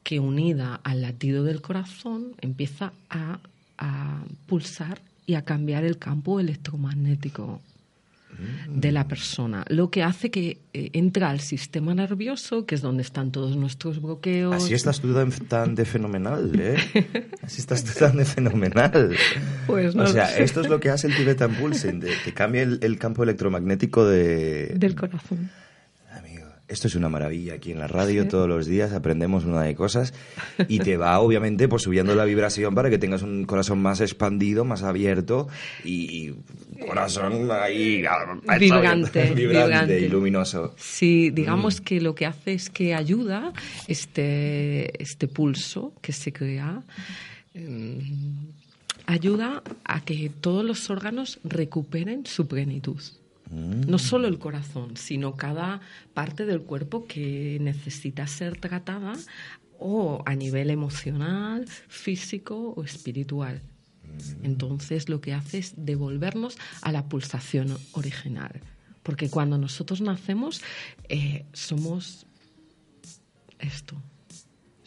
que 0.03 0.21
unida 0.21 0.81
al 0.85 1.03
latido 1.03 1.45
del 1.45 1.61
corazón 1.61 2.33
empieza 2.41 2.93
a, 3.11 3.39
pulsar 4.47 5.01
y 5.25 5.35
a 5.35 5.43
cambiar 5.43 5.85
el 5.85 5.99
campo 5.99 6.41
electromagnético. 6.41 7.61
de 8.69 8.93
la 8.93 9.09
persona, 9.09 9.65
lo 9.69 9.91
que 9.91 10.05
hace 10.05 10.31
que 10.31 10.59
eh, 10.73 10.91
entra 10.93 11.31
al 11.31 11.41
sistema 11.41 11.93
nervioso, 11.93 12.67
que 12.67 12.77
es 12.77 12.83
donde 12.83 13.03
están 13.03 13.33
todos 13.33 13.57
nuestros 13.57 14.01
bloqueos. 14.01 14.55
Así 14.55 14.75
estás 14.75 15.01
tú 15.01 15.13
tan 15.49 15.75
de 15.75 15.85
fenomenal, 15.85 16.53
¿eh? 16.55 16.77
Así 17.43 17.61
estás 17.61 17.83
tú 17.83 17.99
tan 17.99 18.17
de 18.17 18.25
fenomenal. 18.25 19.17
Pues 19.67 19.97
no 19.97 20.05
o 20.05 20.07
sea, 20.07 20.37
esto 20.39 20.61
es 20.61 20.69
lo 20.69 20.79
que 20.79 20.91
hace 20.91 21.09
el 21.09 21.17
Tibetan 21.17 21.53
Pulsing, 21.57 22.01
te 22.01 22.33
cambia 22.33 22.63
el, 22.63 22.99
campo 22.99 23.25
electromagnético 23.25 24.05
de... 24.05 24.73
Del 24.77 24.95
corazón. 24.95 25.51
Esto 26.69 26.87
es 26.87 26.95
una 26.95 27.09
maravilla. 27.09 27.55
Aquí 27.55 27.73
en 27.73 27.79
la 27.79 27.89
radio 27.89 28.29
todos 28.29 28.47
los 28.47 28.67
días 28.67 28.93
aprendemos 28.93 29.47
una 29.47 29.63
de 29.63 29.75
cosas 29.75 30.13
y 30.69 30.81
te 30.81 30.99
va 30.99 31.19
obviamente 31.19 31.67
pues 31.67 31.83
subiendo 31.83 32.15
la 32.15 32.27
vibración 32.27 32.75
para 32.75 32.91
que 32.91 32.99
tengas 32.99 33.23
un 33.23 33.45
corazón 33.45 33.81
más 33.81 34.03
expandido, 34.03 34.67
más 34.67 34.83
abierto 34.83 35.49
y 35.83 36.35
corazón 36.87 37.49
ahí 37.51 38.05
vibrante, 38.61 39.33
vibrante, 39.35 39.99
y 39.99 40.09
luminoso. 40.09 40.75
Sí, 40.77 41.31
digamos 41.31 41.81
mm. 41.81 41.85
que 41.85 42.01
lo 42.03 42.15
que 42.15 42.27
hace 42.27 42.53
es 42.53 42.69
que 42.69 42.95
ayuda 42.95 43.53
este, 43.87 45.03
este 45.03 45.27
pulso 45.27 45.95
que 46.03 46.13
se 46.13 46.35
crea. 46.35 46.83
Em, 47.55 48.53
ayuda 49.07 49.63
a 49.85 50.01
que 50.03 50.31
todos 50.41 50.65
los 50.65 50.91
órganos 50.91 51.41
recuperen 51.45 52.27
su 52.27 52.47
plenitud. 52.47 53.01
No 53.51 53.99
solo 53.99 54.29
el 54.29 54.39
corazón, 54.39 54.97
sino 54.97 55.35
cada 55.35 55.81
parte 56.15 56.45
del 56.45 56.63
cuerpo 56.63 57.07
que 57.07 57.59
necesita 57.61 58.27
ser 58.27 58.59
tratada 58.59 59.15
o 59.79 60.23
a 60.27 60.35
nivel 60.35 60.71
emocional, 60.71 61.67
físico 61.89 62.75
o 62.77 62.85
espiritual. 62.85 63.63
Entonces 64.43 65.09
lo 65.09 65.21
que 65.21 65.35
hace 65.35 65.59
es 65.59 65.75
devolvernos 65.77 66.59
a 66.83 66.93
la 66.93 67.09
pulsación 67.09 67.77
original. 67.93 68.61
Porque 69.03 69.31
cuando 69.31 69.57
nosotros 69.59 70.01
nacemos 70.01 70.63
eh, 71.09 71.47
somos 71.53 72.27
esto, 73.59 73.97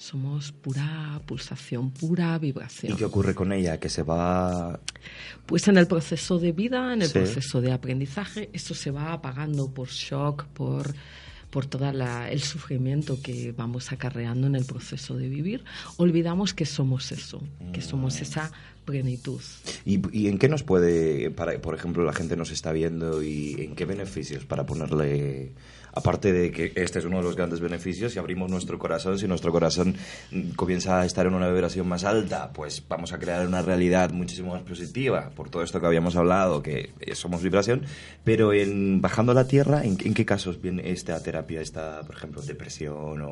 somos 0.01 0.51
pura 0.51 1.21
pulsación, 1.27 1.91
pura 1.91 2.37
vibración. 2.39 2.93
¿Y 2.93 2.95
qué 2.95 3.05
ocurre 3.05 3.35
con 3.35 3.53
ella? 3.53 3.79
¿Que 3.79 3.87
se 3.87 4.01
va...? 4.01 4.79
Pues 5.45 5.67
en 5.67 5.77
el 5.77 5.85
proceso 5.85 6.39
de 6.39 6.51
vida, 6.51 6.93
en 6.93 7.03
el 7.03 7.11
proceso 7.11 7.61
de 7.61 7.71
aprendizaje, 7.71 8.49
eso 8.51 8.73
se 8.73 8.89
va 8.89 9.13
apagando 9.13 9.71
por 9.71 9.89
shock, 9.89 10.45
por, 10.47 10.95
por 11.51 11.67
todo 11.67 11.87
el 11.87 12.41
sufrimiento 12.41 13.21
que 13.21 13.51
vamos 13.51 13.91
acarreando 13.91 14.47
en 14.47 14.55
el 14.55 14.65
proceso 14.65 15.15
de 15.15 15.29
vivir. 15.29 15.63
Olvidamos 15.97 16.55
que 16.55 16.65
somos 16.65 17.11
eso, 17.11 17.43
que 17.71 17.81
somos 17.81 18.19
mm. 18.19 18.23
esa 18.23 18.51
plenitud. 18.85 19.41
¿Y, 19.85 20.01
¿Y, 20.17 20.29
en 20.29 20.39
qué 20.39 20.49
nos 20.49 20.63
puede, 20.63 21.29
para, 21.29 21.61
por 21.61 21.75
ejemplo, 21.75 22.03
la 22.03 22.13
gente 22.13 22.35
nos 22.35 22.49
está 22.49 22.71
viendo 22.71 23.21
y 23.21 23.55
en 23.59 23.75
qué 23.75 23.85
beneficios 23.85 24.45
para 24.45 24.65
ponerle 24.65 25.53
aparte 25.93 26.31
de 26.33 26.51
que 26.51 26.71
este 26.75 26.99
es 26.99 27.05
uno 27.05 27.17
de 27.17 27.23
los 27.23 27.35
grandes 27.35 27.59
beneficios, 27.59 28.13
si 28.13 28.19
abrimos 28.19 28.49
nuestro 28.49 28.79
corazón, 28.79 29.19
si 29.19 29.27
nuestro 29.27 29.51
corazón 29.51 29.95
comienza 30.55 31.01
a 31.01 31.05
estar 31.05 31.25
en 31.25 31.33
una 31.33 31.49
vibración 31.49 31.87
más 31.87 32.03
alta, 32.03 32.51
pues 32.53 32.83
vamos 32.87 33.13
a 33.13 33.19
crear 33.19 33.45
una 33.47 33.61
realidad 33.61 34.11
muchísimo 34.11 34.53
más 34.53 34.63
positiva, 34.63 35.31
por 35.35 35.49
todo 35.49 35.63
esto 35.63 35.79
que 35.79 35.87
habíamos 35.87 36.15
hablado, 36.15 36.61
que 36.61 36.91
somos 37.13 37.41
vibración, 37.41 37.83
pero 38.23 38.53
en 38.53 39.01
bajando 39.01 39.31
a 39.31 39.35
la 39.35 39.47
tierra, 39.47 39.83
¿en, 39.83 39.97
qué 39.97 40.25
casos 40.25 40.61
viene 40.61 40.91
esta 40.91 41.21
terapia, 41.21 41.61
esta, 41.61 42.01
por 42.01 42.15
ejemplo, 42.15 42.41
depresión 42.41 43.21
o 43.21 43.31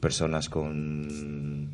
personas 0.00 0.48
con 0.48 1.70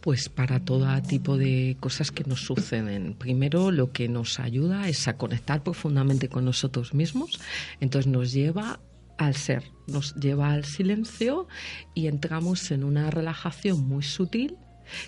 pues 0.00 0.28
para 0.28 0.58
todo 0.58 0.86
tipo 1.02 1.38
de 1.38 1.76
cosas 1.78 2.10
que 2.10 2.24
nos 2.24 2.40
suceden. 2.40 3.14
Primero, 3.14 3.70
lo 3.70 3.92
que 3.92 4.08
nos 4.08 4.40
ayuda 4.40 4.88
es 4.88 5.06
a 5.06 5.16
conectar 5.16 5.62
profundamente 5.62 6.28
con 6.28 6.44
nosotros 6.44 6.92
mismos, 6.92 7.38
entonces 7.80 8.10
nos 8.10 8.32
lleva 8.32 8.80
al 9.18 9.34
ser, 9.34 9.64
nos 9.86 10.14
lleva 10.14 10.52
al 10.52 10.64
silencio 10.64 11.46
y 11.94 12.06
entramos 12.06 12.70
en 12.70 12.84
una 12.84 13.10
relajación 13.10 13.86
muy 13.86 14.02
sutil 14.02 14.56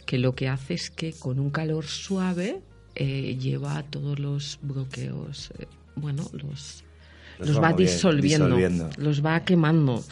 que 0.07 0.19
lo 0.19 0.35
que 0.35 0.49
hace 0.49 0.75
es 0.75 0.91
que 0.91 1.13
con 1.13 1.39
un 1.39 1.51
calor 1.51 1.87
suave 1.87 2.63
eh, 2.95 3.37
lleva 3.39 3.83
todos 3.83 4.19
los 4.19 4.59
bloqueos, 4.63 5.53
eh, 5.59 5.67
bueno, 5.97 6.25
los, 6.33 6.85
los, 7.39 7.61
va 7.61 7.73
disolviendo, 7.73 8.91
los 8.97 9.25
va 9.25 9.45
quemando. 9.45 10.05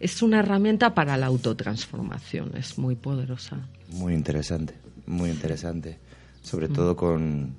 Es 0.00 0.22
una 0.22 0.40
herramienta 0.40 0.94
para 0.94 1.16
la 1.16 1.26
autotransformación, 1.26 2.56
es 2.56 2.78
muy 2.78 2.96
poderosa. 2.96 3.68
Muy 3.90 4.14
interesante, 4.14 4.74
muy 5.06 5.30
interesante. 5.30 5.98
Sobre 6.42 6.68
mm. 6.68 6.72
todo 6.72 6.96
con, 6.96 7.54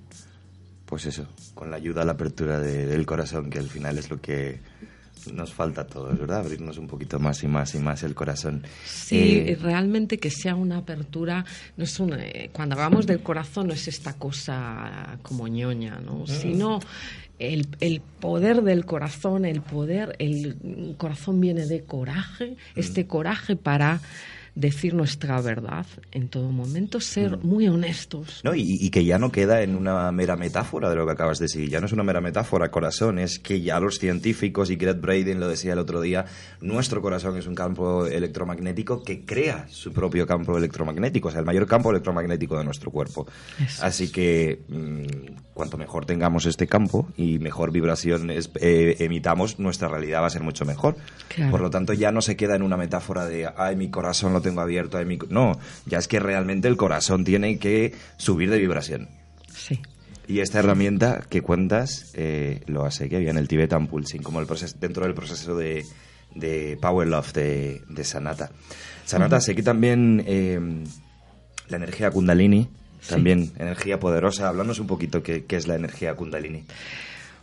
pues 0.85 1.05
eso, 1.05 1.27
con 1.53 1.71
la 1.71 1.77
ayuda 1.77 2.01
a 2.01 2.05
la 2.05 2.13
apertura 2.13 2.59
del 2.59 3.05
corazón, 3.05 3.49
que 3.49 3.59
al 3.59 3.69
final 3.69 3.97
es 3.97 4.09
lo 4.09 4.21
que 4.21 4.59
nos 5.33 5.53
falta 5.53 5.85
todo, 5.85 6.15
¿verdad? 6.15 6.39
Abrirnos 6.39 6.77
un 6.77 6.87
poquito 6.87 7.19
más 7.19 7.43
y 7.43 7.47
más 7.47 7.75
y 7.75 7.79
más 7.79 8.03
el 8.03 8.15
corazón. 8.15 8.63
Sí, 8.85 9.43
eh, 9.47 9.57
realmente 9.61 10.17
que 10.17 10.29
sea 10.29 10.55
una 10.55 10.77
apertura, 10.77 11.45
no 11.77 11.83
es 11.83 11.99
una, 11.99 12.17
eh, 12.23 12.49
cuando 12.51 12.75
hablamos 12.75 13.05
del 13.07 13.21
corazón 13.21 13.67
no 13.67 13.73
es 13.73 13.87
esta 13.87 14.13
cosa 14.13 15.17
como 15.21 15.47
ñoña, 15.47 15.99
¿no? 15.99 16.19
Mm. 16.19 16.27
Sino 16.27 16.79
el, 17.39 17.67
el, 17.79 18.01
poder 18.19 18.63
del 18.63 18.85
corazón, 18.85 19.45
el 19.45 19.61
poder, 19.61 20.15
el 20.19 20.95
corazón 20.97 21.41
viene 21.41 21.65
de 21.65 21.83
coraje, 21.83 22.51
mm. 22.51 22.79
este 22.79 23.07
coraje 23.07 23.55
para 23.55 24.01
decir 24.55 24.93
nuestra 24.93 25.41
verdad 25.41 25.85
en 26.11 26.29
todo 26.29 26.49
momento, 26.49 26.99
ser 26.99 27.37
mm. 27.37 27.45
muy 27.45 27.67
honestos. 27.67 28.41
No, 28.43 28.55
y, 28.55 28.89
que 28.89 29.03
ya 29.03 29.19
no 29.19 29.31
queda 29.31 29.61
en 29.61 29.75
una 29.75 30.11
mera 30.11 30.37
metáfora 30.37 30.89
de 30.89 30.95
lo 30.95 31.05
que 31.05 31.11
acabas 31.11 31.39
de 31.39 31.45
decir, 31.45 31.69
ya 31.69 31.79
no 31.79 31.85
es 31.85 31.91
una 31.91 32.03
mera 32.03 32.21
metáfora, 32.21 32.71
corazón, 32.71 33.19
es 33.19 33.39
que 33.39 33.61
ya 33.61 33.79
los 33.79 33.99
científicos, 33.99 34.71
y 34.71 34.77
Greg 34.77 35.01
Braden 35.01 35.39
lo 35.39 35.49
decía 35.49 35.73
el 35.73 35.79
otro 35.79 36.01
día, 36.01 36.25
nuestro 36.61 37.01
corazón 37.01 37.37
es 37.37 37.47
un 37.47 37.55
campo 37.55 38.05
electromagnético 38.05 39.03
que 39.03 39.25
crea 39.25 39.67
su 39.69 39.91
propio 39.91 40.25
campo 40.25 40.57
electromagnético, 40.57 41.27
o 41.27 41.31
sea, 41.31 41.41
el 41.41 41.45
mayor 41.45 41.67
campo 41.67 41.91
electromagnético 41.91 42.57
de 42.57 42.63
nuestro 42.63 42.91
cuerpo. 42.91 43.27
Así 43.81 44.09
que 44.09 44.61
mm, 44.69 45.54
cuanto 45.55 45.77
mejor 45.77 46.05
tengamos 46.05 46.45
este 46.45 46.67
campo 46.67 47.07
y 47.15 47.39
mejor 47.39 47.71
vibración 47.71 48.29
eh, 48.29 48.95
emitamos, 48.99 49.57
nuestra 49.57 49.87
realidad 49.87 50.21
va 50.21 50.27
a 50.27 50.29
ser 50.29 50.43
mucho 50.43 50.65
mejor. 50.65 50.97
Por 51.49 51.61
lo 51.61 51.69
tanto, 51.69 51.93
ya 51.93 52.11
no 52.11 52.21
se 52.21 52.35
queda 52.35 52.55
en 52.55 52.61
una 52.61 52.77
metáfora 52.77 53.25
de, 53.25 53.49
ay, 53.57 53.77
mi 53.77 53.89
corazón 53.89 54.33
lo 54.33 54.41
tengo 54.41 54.61
abierto. 54.61 55.03
mi... 55.05 55.17
No, 55.29 55.57
ya 55.85 55.97
es 55.97 56.09
que 56.09 56.19
realmente 56.19 56.67
el 56.67 56.75
corazón 56.75 57.23
tiene 57.23 57.57
que 57.57 57.95
subir 58.17 58.51
de 58.51 58.59
vibración. 58.59 59.07
Sí. 59.47 59.79
Y 60.27 60.41
esta 60.41 60.59
herramienta 60.59 61.23
que 61.29 61.41
cuentas 61.41 62.11
eh, 62.15 62.61
lo 62.65 62.85
hace 62.85 63.07
que 63.07 63.29
en 63.29 63.37
el 63.37 63.47
Tibetan 63.47 63.87
Pulsing, 63.87 64.23
como 64.23 64.41
el 64.41 64.47
proceso, 64.47 64.75
dentro 64.77 65.05
del 65.05 65.13
proceso 65.13 65.55
de, 65.55 65.85
de 66.35 66.77
Power 66.81 67.07
Love 67.07 67.31
de, 67.31 67.81
de 67.87 68.03
Sanata. 68.03 68.51
Sanata, 69.05 69.39
sé 69.39 69.55
que 69.55 69.63
también 69.63 70.21
eh, 70.27 70.59
la 71.69 71.77
energía 71.77 72.11
Kundalini, 72.11 72.67
también 73.07 73.51
energía 73.57 73.99
poderosa. 73.99 74.49
Háblanos 74.49 74.79
un 74.79 74.87
poquito 74.87 75.23
qué, 75.23 75.45
qué 75.45 75.55
es 75.55 75.67
la 75.67 75.75
energía 75.75 76.15
Kundalini. 76.15 76.63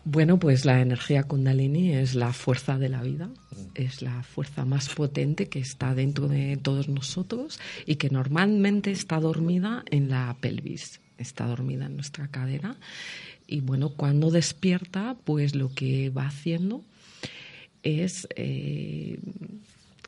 Bueno, 0.05 0.37
pues 0.41 0.65
la 0.65 0.81
energía 0.81 1.23
kundalini 1.23 1.93
es 1.93 2.17
la 2.17 2.33
fuerza 2.33 2.77
de 2.77 2.89
la 2.89 3.03
vida, 3.03 3.31
es 3.77 4.03
la 4.03 4.25
fuerza 4.25 4.65
más 4.65 4.89
potente 4.89 5.49
que 5.49 5.61
está 5.61 5.95
dentro 5.95 6.27
de 6.27 6.57
todos 6.57 6.89
nosotros 6.89 7.61
y 7.87 7.97
que 7.97 8.11
normalmente 8.11 8.91
está 8.91 9.21
dormida 9.21 9.85
en 9.93 10.11
la 10.11 10.37
pelvis, 10.41 11.01
está 11.19 11.47
dormida 11.47 11.87
en 11.87 11.95
nuestra 11.95 12.27
cadera. 12.27 12.75
Y 13.47 13.61
bueno, 13.61 13.91
cuando 13.91 14.33
despierta, 14.33 15.17
pues 15.23 15.55
lo 15.55 15.73
que 15.73 16.11
va 16.11 16.27
haciendo 16.27 16.83
es, 17.85 18.27
eh, 18.35 19.21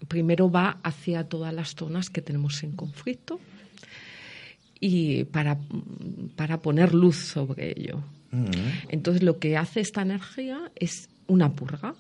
primero 0.09 0.51
va 0.51 0.79
hacia 0.83 1.29
todas 1.29 1.55
las 1.55 1.77
zonas 1.77 2.11
que 2.11 2.21
tenemos 2.21 2.65
en 2.65 2.73
conflicto 2.73 3.39
y 4.87 5.25
para, 5.25 5.57
para 6.37 6.61
poner 6.61 6.93
luz 6.93 7.17
sobre 7.17 7.73
ello. 7.75 8.03
Entonces 8.91 9.23
lo 9.23 9.39
que 9.39 9.57
hace 9.57 9.81
esta 9.81 10.03
energía 10.03 10.71
es 10.75 11.09
una 11.27 11.55
purga, 11.55 11.95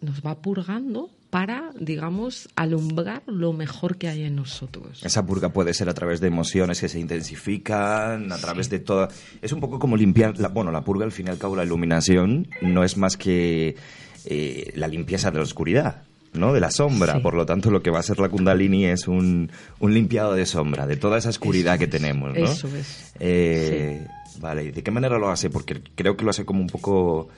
nos 0.00 0.22
va 0.22 0.34
purgando 0.42 1.08
para, 1.30 1.70
digamos, 1.78 2.48
alumbrar 2.56 3.22
lo 3.26 3.52
mejor 3.52 3.96
que 3.96 4.08
hay 4.08 4.24
en 4.24 4.34
nosotros. 4.34 5.04
Esa 5.04 5.24
purga 5.24 5.50
puede 5.50 5.72
ser 5.72 5.88
a 5.88 5.94
través 5.94 6.20
de 6.20 6.26
emociones 6.26 6.80
que 6.80 6.88
se 6.88 6.98
intensifican, 6.98 8.32
a 8.32 8.38
través 8.38 8.70
de 8.70 8.80
toda... 8.80 9.08
Es 9.40 9.52
un 9.52 9.60
poco 9.60 9.78
como 9.78 9.96
limpiar... 9.96 10.36
La... 10.40 10.48
Bueno, 10.48 10.72
la 10.72 10.82
purga, 10.82 11.04
al 11.04 11.12
fin 11.12 11.26
y 11.28 11.30
al 11.30 11.38
cabo, 11.38 11.54
la 11.54 11.64
iluminación 11.64 12.48
no 12.60 12.82
es 12.82 12.96
más 12.96 13.16
que 13.16 13.76
eh, 14.24 14.72
la 14.74 14.88
limpieza 14.88 15.30
de 15.30 15.36
la 15.36 15.44
oscuridad. 15.44 16.02
¿No? 16.32 16.52
de 16.52 16.60
la 16.60 16.70
sombra. 16.70 17.20
Por 17.20 17.34
lo 17.34 17.46
tanto, 17.46 17.70
lo 17.70 17.82
que 17.82 17.90
va 17.90 18.00
a 18.00 18.02
ser 18.02 18.18
la 18.18 18.28
Kundalini 18.28 18.86
es 18.86 19.08
un, 19.08 19.50
un 19.80 19.94
limpiado 19.94 20.34
de 20.34 20.46
sombra, 20.46 20.86
de 20.86 20.96
toda 20.96 21.18
esa 21.18 21.30
oscuridad 21.30 21.78
que 21.78 21.86
tenemos. 21.86 22.34
¿no? 22.34 22.44
Eso 22.44 22.68
es. 22.76 23.12
Eh, 23.18 24.06
Vale, 24.38 24.64
¿y 24.64 24.70
de 24.70 24.82
qué 24.82 24.90
manera 24.90 25.18
lo 25.18 25.30
hace? 25.30 25.50
Porque 25.50 25.80
creo 25.94 26.16
que 26.16 26.24
lo 26.24 26.30
hace 26.30 26.44
como 26.44 26.60
un 26.60 26.66
poco 26.66 27.28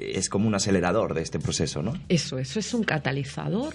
es 0.00 0.28
como 0.28 0.48
un 0.48 0.54
acelerador 0.54 1.14
de 1.14 1.22
este 1.22 1.38
proceso, 1.38 1.82
¿no? 1.82 1.94
Eso, 2.08 2.38
eso 2.38 2.58
es 2.58 2.74
un 2.74 2.84
catalizador 2.84 3.74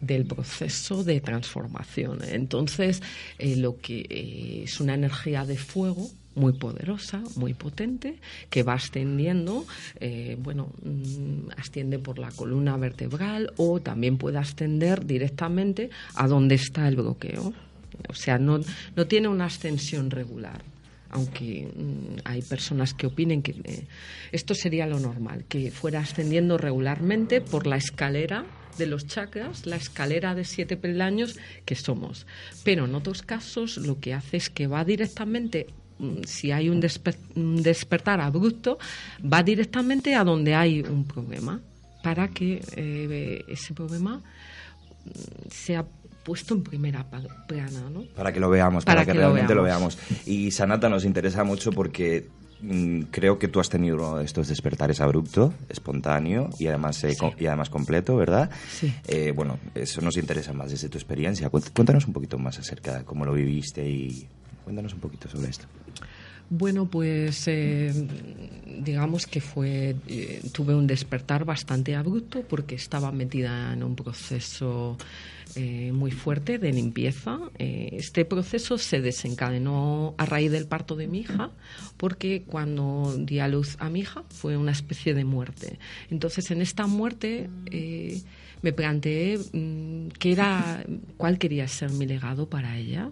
del 0.00 0.24
proceso 0.24 1.04
de 1.04 1.20
transformación. 1.20 2.20
Entonces, 2.26 3.02
eh, 3.38 3.56
lo 3.56 3.78
que 3.78 4.06
eh, 4.08 4.62
es 4.64 4.80
una 4.80 4.94
energía 4.94 5.44
de 5.44 5.56
fuego 5.56 6.08
muy 6.34 6.52
poderosa, 6.52 7.22
muy 7.36 7.54
potente, 7.54 8.18
que 8.48 8.62
va 8.62 8.74
ascendiendo, 8.74 9.66
eh, 9.98 10.36
bueno, 10.38 10.72
mm, 10.82 11.50
asciende 11.56 11.98
por 11.98 12.18
la 12.18 12.30
columna 12.30 12.76
vertebral 12.76 13.52
o 13.56 13.80
también 13.80 14.16
puede 14.16 14.38
ascender 14.38 15.06
directamente 15.06 15.90
a 16.14 16.28
donde 16.28 16.54
está 16.54 16.88
el 16.88 16.96
bloqueo. 16.96 17.52
O 18.08 18.14
sea, 18.14 18.38
no, 18.38 18.60
no 18.96 19.06
tiene 19.06 19.28
una 19.28 19.46
ascensión 19.46 20.10
regular 20.10 20.62
aunque 21.12 21.66
mm, 21.66 22.20
hay 22.24 22.42
personas 22.42 22.94
que 22.94 23.06
opinen 23.06 23.42
que 23.42 23.52
eh, 23.64 23.86
esto 24.32 24.54
sería 24.54 24.86
lo 24.86 25.00
normal, 25.00 25.44
que 25.48 25.70
fuera 25.70 26.00
ascendiendo 26.00 26.56
regularmente 26.56 27.40
por 27.40 27.66
la 27.66 27.76
escalera 27.76 28.44
de 28.78 28.86
los 28.86 29.06
chakras, 29.06 29.66
la 29.66 29.76
escalera 29.76 30.34
de 30.34 30.44
siete 30.44 30.76
peldaños 30.76 31.36
que 31.64 31.74
somos. 31.74 32.26
Pero 32.64 32.84
en 32.84 32.94
otros 32.94 33.22
casos 33.22 33.76
lo 33.76 33.98
que 33.98 34.14
hace 34.14 34.36
es 34.36 34.50
que 34.50 34.68
va 34.68 34.84
directamente 34.84 35.66
si 36.26 36.52
hay 36.52 36.68
un, 36.68 36.80
despertar 36.80 38.20
abrupto, 38.20 38.78
va 39.20 39.42
directamente 39.42 40.14
a 40.14 40.24
donde 40.24 40.54
hay 40.54 40.80
un 40.80 41.04
problema 41.04 41.60
para 42.02 42.28
que 42.28 42.62
eh, 42.76 43.44
ese 43.48 43.74
problema 43.74 44.18
mm, 44.18 45.50
sea 45.50 45.84
puesto 46.24 46.54
en 46.54 46.62
primera 46.62 47.04
plana, 47.46 47.90
¿no? 47.92 48.02
Para 48.14 48.32
que 48.32 48.40
lo 48.40 48.50
veamos, 48.50 48.84
para, 48.84 49.04
que, 49.04 49.12
realmente 49.12 49.54
lo 49.54 49.62
veamos. 49.62 49.98
Y 50.26 50.50
Sanata 50.50 50.88
nos 50.88 51.04
interesa 51.04 51.44
mucho 51.44 51.72
porque 51.72 52.28
mm, 52.60 53.02
creo 53.10 53.38
que 53.38 53.48
tú 53.48 53.58
has 53.60 53.68
tenido 53.68 53.96
uno 53.96 54.18
de 54.18 54.24
estos 54.24 54.48
despertares 54.48 55.00
abrupto, 55.00 55.54
espontáneo 55.68 56.50
y 56.58 56.66
además, 56.66 57.02
eh, 57.04 57.16
y 57.38 57.46
además 57.46 57.70
completo, 57.70 58.16
¿verdad? 58.16 58.50
Sí. 58.70 58.92
Eh, 59.06 59.32
bueno, 59.34 59.58
eso 59.74 60.00
nos 60.02 60.16
interesa 60.16 60.52
más 60.52 60.70
desde 60.70 60.88
tu 60.88 60.98
experiencia. 60.98 61.50
Cuéntanos 61.50 62.06
un 62.06 62.12
poquito 62.12 62.38
más 62.38 62.58
acerca 62.58 62.98
de 62.98 63.04
cómo 63.04 63.24
lo 63.24 63.32
viviste 63.32 63.88
y 63.88 64.28
Cuéntanos 64.70 64.94
un 64.94 65.00
poquito 65.00 65.28
sobre 65.28 65.50
esto. 65.50 65.66
Bueno, 66.48 66.86
pues 66.86 67.48
eh, 67.48 67.92
digamos 68.84 69.26
que 69.26 69.40
fue 69.40 69.96
eh, 70.06 70.40
tuve 70.52 70.76
un 70.76 70.86
despertar 70.86 71.44
bastante 71.44 71.96
abrupto 71.96 72.42
porque 72.42 72.76
estaba 72.76 73.10
metida 73.10 73.72
en 73.72 73.82
un 73.82 73.96
proceso 73.96 74.96
eh, 75.56 75.90
muy 75.92 76.12
fuerte 76.12 76.58
de 76.58 76.72
limpieza. 76.72 77.40
este 77.58 78.24
proceso 78.24 78.78
se 78.78 79.00
desencadenó 79.00 80.14
a 80.18 80.24
raíz 80.24 80.52
del 80.52 80.68
parto 80.68 80.94
de 80.94 81.08
mi 81.08 81.20
hija 81.20 81.50
porque 81.96 82.44
cuando 82.46 83.12
di 83.18 83.40
a 83.40 83.48
luz 83.48 83.76
a 83.80 83.90
mi 83.90 84.00
hija 84.00 84.22
fue 84.28 84.56
una 84.56 84.70
especie 84.70 85.14
de 85.14 85.24
muerte. 85.24 85.80
Entonces 86.10 86.48
en 86.52 86.62
esta 86.62 86.86
muerte 86.86 87.50
me 88.62 88.72
planteé 88.72 89.38
mm, 89.38 90.08
qué 90.18 90.32
era, 90.32 90.84
cuál 91.16 91.38
quería 91.38 91.66
ser 91.68 91.90
mi 91.90 92.06
legado 92.06 92.48
para 92.48 92.76
ella. 92.76 93.10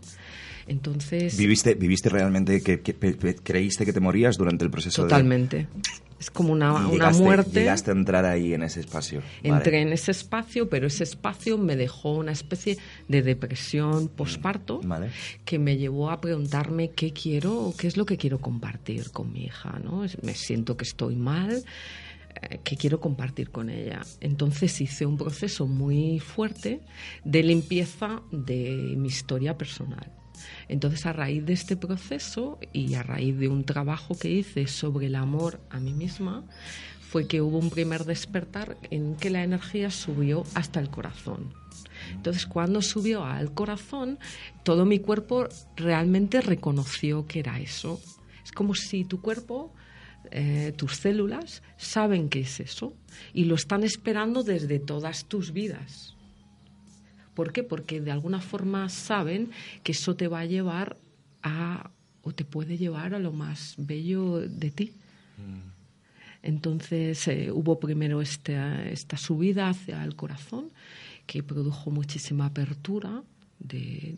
Entonces... 0.66 1.36
¿Viviste, 1.36 1.74
viviste 1.74 2.08
realmente 2.08 2.60
que, 2.60 2.80
creíste 2.80 3.86
que 3.86 3.92
te 3.92 4.00
morías 4.00 4.36
durante 4.36 4.64
el 4.64 4.70
proceso 4.70 5.02
Totalmente. 5.02 5.66
Es 6.20 6.30
como 6.30 6.52
una, 6.52 6.88
una 6.88 7.10
muerte. 7.10 7.60
Llegaste 7.60 7.92
a 7.92 7.94
entrar 7.94 8.24
ahí 8.24 8.52
en 8.52 8.64
ese 8.64 8.80
espacio. 8.80 9.22
Entré 9.42 9.82
en 9.82 9.92
ese 9.92 10.10
espacio, 10.10 10.68
pero 10.68 10.88
ese 10.88 11.04
espacio 11.04 11.58
me 11.58 11.76
dejó 11.76 12.16
una 12.16 12.32
especie 12.32 12.76
de 13.06 13.22
depresión 13.22 14.08
posparto 14.08 14.80
que 15.44 15.58
me 15.60 15.76
llevó 15.76 16.10
a 16.10 16.20
preguntarme 16.20 16.90
qué 16.90 17.12
quiero, 17.12 17.72
qué 17.78 17.86
es 17.86 17.96
lo 17.96 18.04
que 18.04 18.16
quiero 18.16 18.40
compartir 18.40 19.10
con 19.12 19.32
mi 19.32 19.44
hija. 19.44 19.78
¿no? 19.84 20.04
Me 20.22 20.34
siento 20.34 20.76
que 20.76 20.84
estoy 20.84 21.14
mal, 21.14 21.62
que 22.64 22.76
quiero 22.76 23.00
compartir 23.00 23.50
con 23.50 23.70
ella. 23.70 24.02
Entonces 24.20 24.80
hice 24.80 25.06
un 25.06 25.16
proceso 25.16 25.66
muy 25.66 26.18
fuerte 26.20 26.80
de 27.24 27.42
limpieza 27.42 28.22
de 28.30 28.94
mi 28.96 29.08
historia 29.08 29.56
personal. 29.56 30.12
Entonces, 30.68 31.06
a 31.06 31.12
raíz 31.12 31.44
de 31.44 31.52
este 31.52 31.76
proceso 31.76 32.58
y 32.72 32.94
a 32.94 33.02
raíz 33.02 33.36
de 33.38 33.48
un 33.48 33.64
trabajo 33.64 34.16
que 34.16 34.30
hice 34.30 34.66
sobre 34.66 35.06
el 35.06 35.16
amor 35.16 35.60
a 35.70 35.80
mí 35.80 35.92
misma, 35.92 36.44
fue 37.00 37.26
que 37.26 37.40
hubo 37.40 37.58
un 37.58 37.70
primer 37.70 38.04
despertar 38.04 38.76
en 38.90 39.16
que 39.16 39.30
la 39.30 39.42
energía 39.42 39.90
subió 39.90 40.44
hasta 40.54 40.78
el 40.78 40.90
corazón. 40.90 41.54
Entonces, 42.12 42.46
cuando 42.46 42.82
subió 42.82 43.24
al 43.24 43.52
corazón, 43.52 44.18
todo 44.62 44.84
mi 44.84 44.98
cuerpo 44.98 45.48
realmente 45.76 46.40
reconoció 46.40 47.26
que 47.26 47.40
era 47.40 47.58
eso. 47.58 48.00
Es 48.44 48.52
como 48.52 48.74
si 48.74 49.04
tu 49.04 49.20
cuerpo, 49.20 49.72
eh, 50.30 50.72
tus 50.76 50.96
células, 50.96 51.62
saben 51.76 52.28
que 52.28 52.40
es 52.40 52.60
eso 52.60 52.94
y 53.32 53.44
lo 53.44 53.54
están 53.54 53.84
esperando 53.84 54.42
desde 54.42 54.78
todas 54.78 55.24
tus 55.24 55.52
vidas. 55.52 56.14
¿Por 57.34 57.52
qué? 57.52 57.62
Porque 57.62 58.00
de 58.00 58.10
alguna 58.10 58.40
forma 58.40 58.88
saben 58.88 59.50
que 59.82 59.92
eso 59.92 60.16
te 60.16 60.28
va 60.28 60.40
a 60.40 60.44
llevar 60.44 60.96
a, 61.42 61.90
o 62.22 62.32
te 62.32 62.44
puede 62.44 62.76
llevar 62.76 63.14
a 63.14 63.18
lo 63.18 63.32
más 63.32 63.74
bello 63.78 64.40
de 64.40 64.70
ti. 64.70 64.92
Mm. 65.36 65.68
Entonces 66.42 67.26
eh, 67.28 67.50
hubo 67.50 67.78
primero 67.78 68.20
esta, 68.20 68.88
esta 68.88 69.16
subida 69.16 69.68
hacia 69.68 70.02
el 70.04 70.16
corazón 70.16 70.70
que 71.26 71.42
produjo 71.42 71.90
muchísima 71.90 72.46
apertura 72.46 73.22
de, 73.58 74.16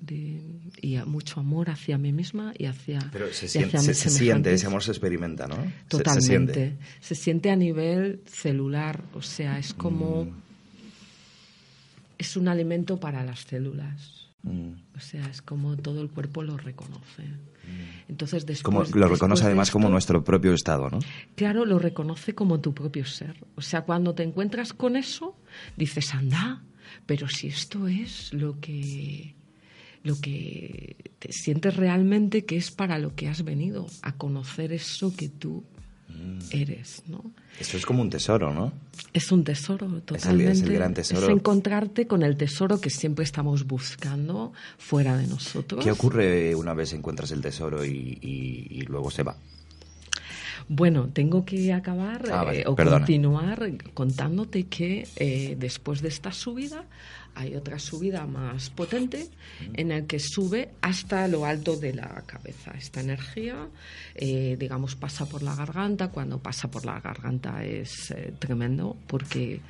y 0.80 0.96
mucho 1.06 1.40
amor 1.40 1.70
hacia 1.70 1.98
mí 1.98 2.12
misma 2.12 2.52
y 2.56 2.66
hacia 2.66 3.00
Pero 3.12 3.32
se, 3.32 3.48
siente, 3.48 3.78
se, 3.78 3.94
siente, 3.94 4.52
ese 4.52 4.66
amor 4.66 4.82
se 4.82 4.90
experimenta, 4.90 5.46
¿no? 5.46 5.56
Totalmente. 5.88 6.76
Se, 7.00 7.14
siente. 7.14 7.50
a 7.50 7.56
nivel 7.56 8.22
celular, 8.26 9.02
o 9.14 9.22
sea, 9.22 9.58
es 9.58 9.74
como... 9.74 10.24
Mm 10.26 10.50
es 12.20 12.36
un 12.36 12.48
alimento 12.48 13.00
para 13.00 13.24
las 13.24 13.40
células. 13.40 14.28
Mm. 14.42 14.72
O 14.94 15.00
sea, 15.00 15.26
es 15.26 15.40
como 15.40 15.76
todo 15.78 16.02
el 16.02 16.10
cuerpo 16.10 16.42
lo 16.42 16.58
reconoce. 16.58 17.22
Mm. 17.22 18.10
Entonces, 18.10 18.44
después, 18.44 18.62
como 18.62 18.84
lo 18.98 19.08
reconoce 19.08 19.44
además 19.44 19.70
como 19.70 19.88
nuestro 19.88 20.22
propio 20.22 20.52
estado, 20.52 20.90
¿no? 20.90 20.98
Claro, 21.34 21.64
lo 21.64 21.78
reconoce 21.78 22.34
como 22.34 22.60
tu 22.60 22.74
propio 22.74 23.06
ser. 23.06 23.36
O 23.54 23.62
sea, 23.62 23.82
cuando 23.82 24.14
te 24.14 24.22
encuentras 24.22 24.74
con 24.74 24.96
eso, 24.96 25.34
dices, 25.78 26.14
anda, 26.14 26.62
pero 27.06 27.28
si 27.28 27.48
esto 27.48 27.88
es 27.88 28.32
lo 28.32 28.60
que 28.60 29.34
lo 30.02 30.18
que 30.18 30.96
te 31.18 31.30
sientes 31.30 31.76
realmente 31.76 32.46
que 32.46 32.56
es 32.56 32.70
para 32.70 32.98
lo 32.98 33.14
que 33.14 33.28
has 33.28 33.44
venido, 33.44 33.86
a 34.00 34.12
conocer 34.16 34.72
eso 34.72 35.14
que 35.14 35.28
tú 35.28 35.62
Mm. 36.20 36.38
eres, 36.50 37.02
¿no? 37.06 37.32
Eso 37.58 37.76
es 37.76 37.86
como 37.86 38.02
un 38.02 38.10
tesoro, 38.10 38.52
¿no? 38.52 38.72
Es 39.12 39.30
un 39.32 39.44
tesoro, 39.44 39.86
totalmente. 40.02 40.52
Es 40.52 40.62
el, 40.62 40.72
gran 40.72 40.94
tesoro. 40.94 41.26
Es 41.26 41.32
encontrarte 41.32 42.06
con 42.06 42.22
el 42.22 42.36
tesoro 42.36 42.80
que 42.80 42.90
siempre 42.90 43.24
estamos 43.24 43.66
buscando 43.66 44.52
fuera 44.78 45.16
de 45.16 45.26
nosotros. 45.26 45.84
¿Qué 45.84 45.90
ocurre 45.90 46.54
una 46.54 46.74
vez 46.74 46.92
encuentras 46.92 47.30
el 47.32 47.40
tesoro 47.40 47.84
y, 47.84 48.84
luego 48.88 49.10
se 49.10 49.22
va? 49.22 49.36
Bueno, 50.72 51.08
tengo 51.12 51.44
que 51.44 51.72
acabar 51.72 52.22
ah, 52.30 52.54
eh, 52.54 52.62
o 52.64 52.76
continuar 52.76 53.72
contándote 53.92 54.68
que 54.68 55.04
eh, 55.16 55.56
después 55.58 56.00
de 56.00 56.06
esta 56.06 56.30
subida 56.30 56.84
hay 57.34 57.56
otra 57.56 57.80
subida 57.80 58.24
más 58.26 58.70
potente 58.70 59.28
en 59.74 59.88
la 59.88 60.02
que 60.02 60.20
sube 60.20 60.70
hasta 60.80 61.26
lo 61.26 61.44
alto 61.44 61.76
de 61.76 61.94
la 61.94 62.22
cabeza. 62.24 62.70
Esta 62.78 63.00
energía, 63.00 63.68
eh, 64.14 64.56
digamos, 64.60 64.94
pasa 64.94 65.26
por 65.26 65.42
la 65.42 65.56
garganta. 65.56 66.12
Cuando 66.12 66.38
pasa 66.38 66.70
por 66.70 66.84
la 66.84 67.00
garganta 67.00 67.64
es 67.64 68.12
eh, 68.12 68.32
tremendo 68.38 68.96
porque 69.08 69.60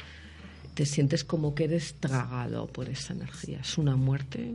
te 0.81 0.87
sientes 0.87 1.25
como 1.25 1.55
que 1.55 1.65
eres 1.65 1.93
tragado 2.01 2.67
por 2.67 2.89
esa 2.89 3.13
energía. 3.13 3.59
Es 3.61 3.77
una 3.77 3.97
muerte 3.97 4.55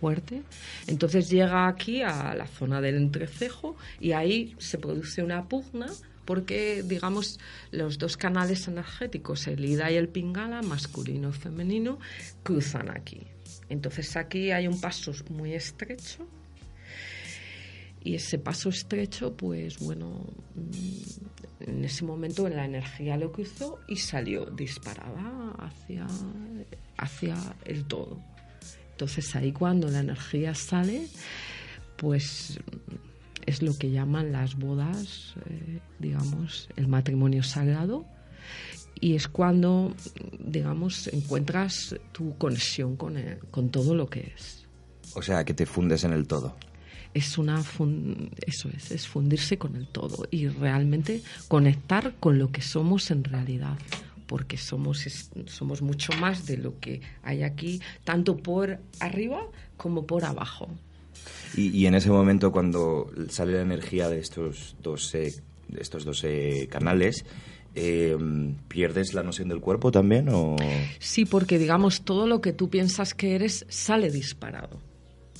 fuerte. 0.00 0.42
Entonces 0.86 1.28
llega 1.28 1.68
aquí 1.68 2.00
a 2.00 2.34
la 2.34 2.46
zona 2.46 2.80
del 2.80 2.94
entrecejo 2.94 3.76
y 4.00 4.12
ahí 4.12 4.54
se 4.56 4.78
produce 4.78 5.22
una 5.22 5.50
pugna 5.50 5.88
porque, 6.24 6.82
digamos, 6.82 7.38
los 7.72 7.98
dos 7.98 8.16
canales 8.16 8.68
energéticos, 8.68 9.48
el 9.48 9.66
Ida 9.66 9.90
y 9.90 9.96
el 9.96 10.08
Pingala, 10.08 10.62
masculino 10.62 11.28
y 11.28 11.32
femenino, 11.34 11.98
cruzan 12.42 12.88
aquí. 12.88 13.20
Entonces 13.68 14.16
aquí 14.16 14.52
hay 14.52 14.68
un 14.68 14.80
paso 14.80 15.12
muy 15.28 15.52
estrecho 15.52 16.26
y 18.06 18.14
ese 18.14 18.38
paso 18.38 18.68
estrecho, 18.68 19.36
pues 19.36 19.80
bueno, 19.80 20.24
mm, 20.54 21.68
en 21.68 21.84
ese 21.84 22.04
momento 22.04 22.48
la 22.48 22.64
energía 22.64 23.16
lo 23.16 23.32
cruzó 23.32 23.80
y 23.88 23.96
salió 23.96 24.46
disparada 24.46 25.50
hacia, 25.58 26.06
hacia 26.96 27.36
el 27.64 27.84
todo. 27.84 28.20
Entonces 28.92 29.34
ahí 29.34 29.50
cuando 29.50 29.88
la 29.88 30.00
energía 30.00 30.54
sale, 30.54 31.08
pues 31.96 32.60
es 33.44 33.62
lo 33.62 33.76
que 33.76 33.90
llaman 33.90 34.30
las 34.30 34.54
bodas, 34.54 35.34
eh, 35.50 35.80
digamos, 35.98 36.68
el 36.76 36.86
matrimonio 36.86 37.42
sagrado. 37.42 38.06
Y 39.00 39.16
es 39.16 39.26
cuando, 39.26 39.96
digamos, 40.38 41.08
encuentras 41.08 41.96
tu 42.12 42.38
conexión 42.38 42.96
con, 42.96 43.16
con 43.50 43.70
todo 43.70 43.96
lo 43.96 44.06
que 44.08 44.32
es. 44.36 44.64
O 45.14 45.22
sea, 45.22 45.44
que 45.44 45.54
te 45.54 45.66
fundes 45.66 46.04
en 46.04 46.12
el 46.12 46.28
todo. 46.28 46.56
Es 47.16 47.38
una 47.38 47.64
eso 48.46 48.68
es, 48.76 48.90
es 48.90 49.08
fundirse 49.08 49.56
con 49.56 49.74
el 49.74 49.86
todo 49.86 50.26
y 50.30 50.48
realmente 50.48 51.22
conectar 51.48 52.14
con 52.20 52.38
lo 52.38 52.52
que 52.52 52.60
somos 52.60 53.10
en 53.10 53.24
realidad. 53.24 53.78
porque 54.26 54.56
somos, 54.56 55.06
somos 55.46 55.82
mucho 55.82 56.12
más 56.14 56.46
de 56.46 56.58
lo 56.58 56.78
que 56.80 57.00
hay 57.22 57.42
aquí, 57.42 57.80
tanto 58.04 58.36
por 58.36 58.78
arriba 59.00 59.40
como 59.76 60.04
por 60.04 60.24
abajo. 60.24 60.68
Y, 61.56 61.86
en 61.86 61.94
ese 61.94 62.10
momento, 62.10 62.52
cuando 62.52 63.10
sale 63.30 63.52
la 63.52 63.62
energía 63.62 64.10
de 64.10 64.18
estos 64.18 64.76
dos, 64.82 65.12
de 65.12 65.32
estos 65.78 66.04
12 66.04 66.68
canales, 66.68 67.24
eh, 67.74 68.16
¿pierdes 68.68 69.14
la 69.14 69.22
noción 69.22 69.48
del 69.48 69.60
cuerpo 69.60 69.90
también? 69.90 70.28
O... 70.28 70.56
Sí, 70.98 71.24
porque 71.24 71.58
digamos, 71.58 72.02
todo 72.02 72.26
lo 72.26 72.40
que 72.40 72.52
tú 72.52 72.68
piensas 72.68 73.14
que 73.14 73.34
eres 73.36 73.64
sale 73.68 74.10
disparado. 74.10 74.80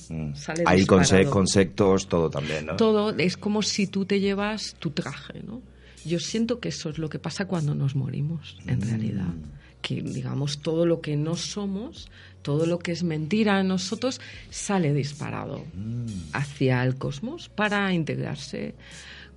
Mm. 0.09 0.31
Hay 0.65 0.85
conceptos, 0.85 2.07
todo 2.07 2.29
también, 2.29 2.65
¿no? 2.65 2.75
Todo, 2.75 3.11
es 3.17 3.37
como 3.37 3.61
si 3.61 3.87
tú 3.87 4.05
te 4.05 4.19
llevas 4.19 4.75
tu 4.79 4.91
traje, 4.91 5.41
¿no? 5.43 5.61
Yo 6.05 6.19
siento 6.19 6.59
que 6.59 6.69
eso 6.69 6.89
es 6.89 6.97
lo 6.97 7.09
que 7.09 7.19
pasa 7.19 7.45
cuando 7.45 7.75
nos 7.75 7.95
morimos, 7.95 8.57
en 8.65 8.79
mm. 8.79 8.81
realidad. 8.81 9.33
Que, 9.81 10.01
digamos, 10.01 10.59
todo 10.59 10.85
lo 10.85 11.01
que 11.01 11.15
no 11.15 11.35
somos, 11.35 12.09
todo 12.41 12.65
lo 12.65 12.79
que 12.79 12.91
es 12.91 13.03
mentira 13.03 13.59
en 13.59 13.67
nosotros, 13.67 14.21
sale 14.49 14.93
disparado 14.93 15.65
mm. 15.73 16.33
hacia 16.33 16.83
el 16.83 16.95
cosmos 16.95 17.49
para 17.49 17.93
integrarse 17.93 18.75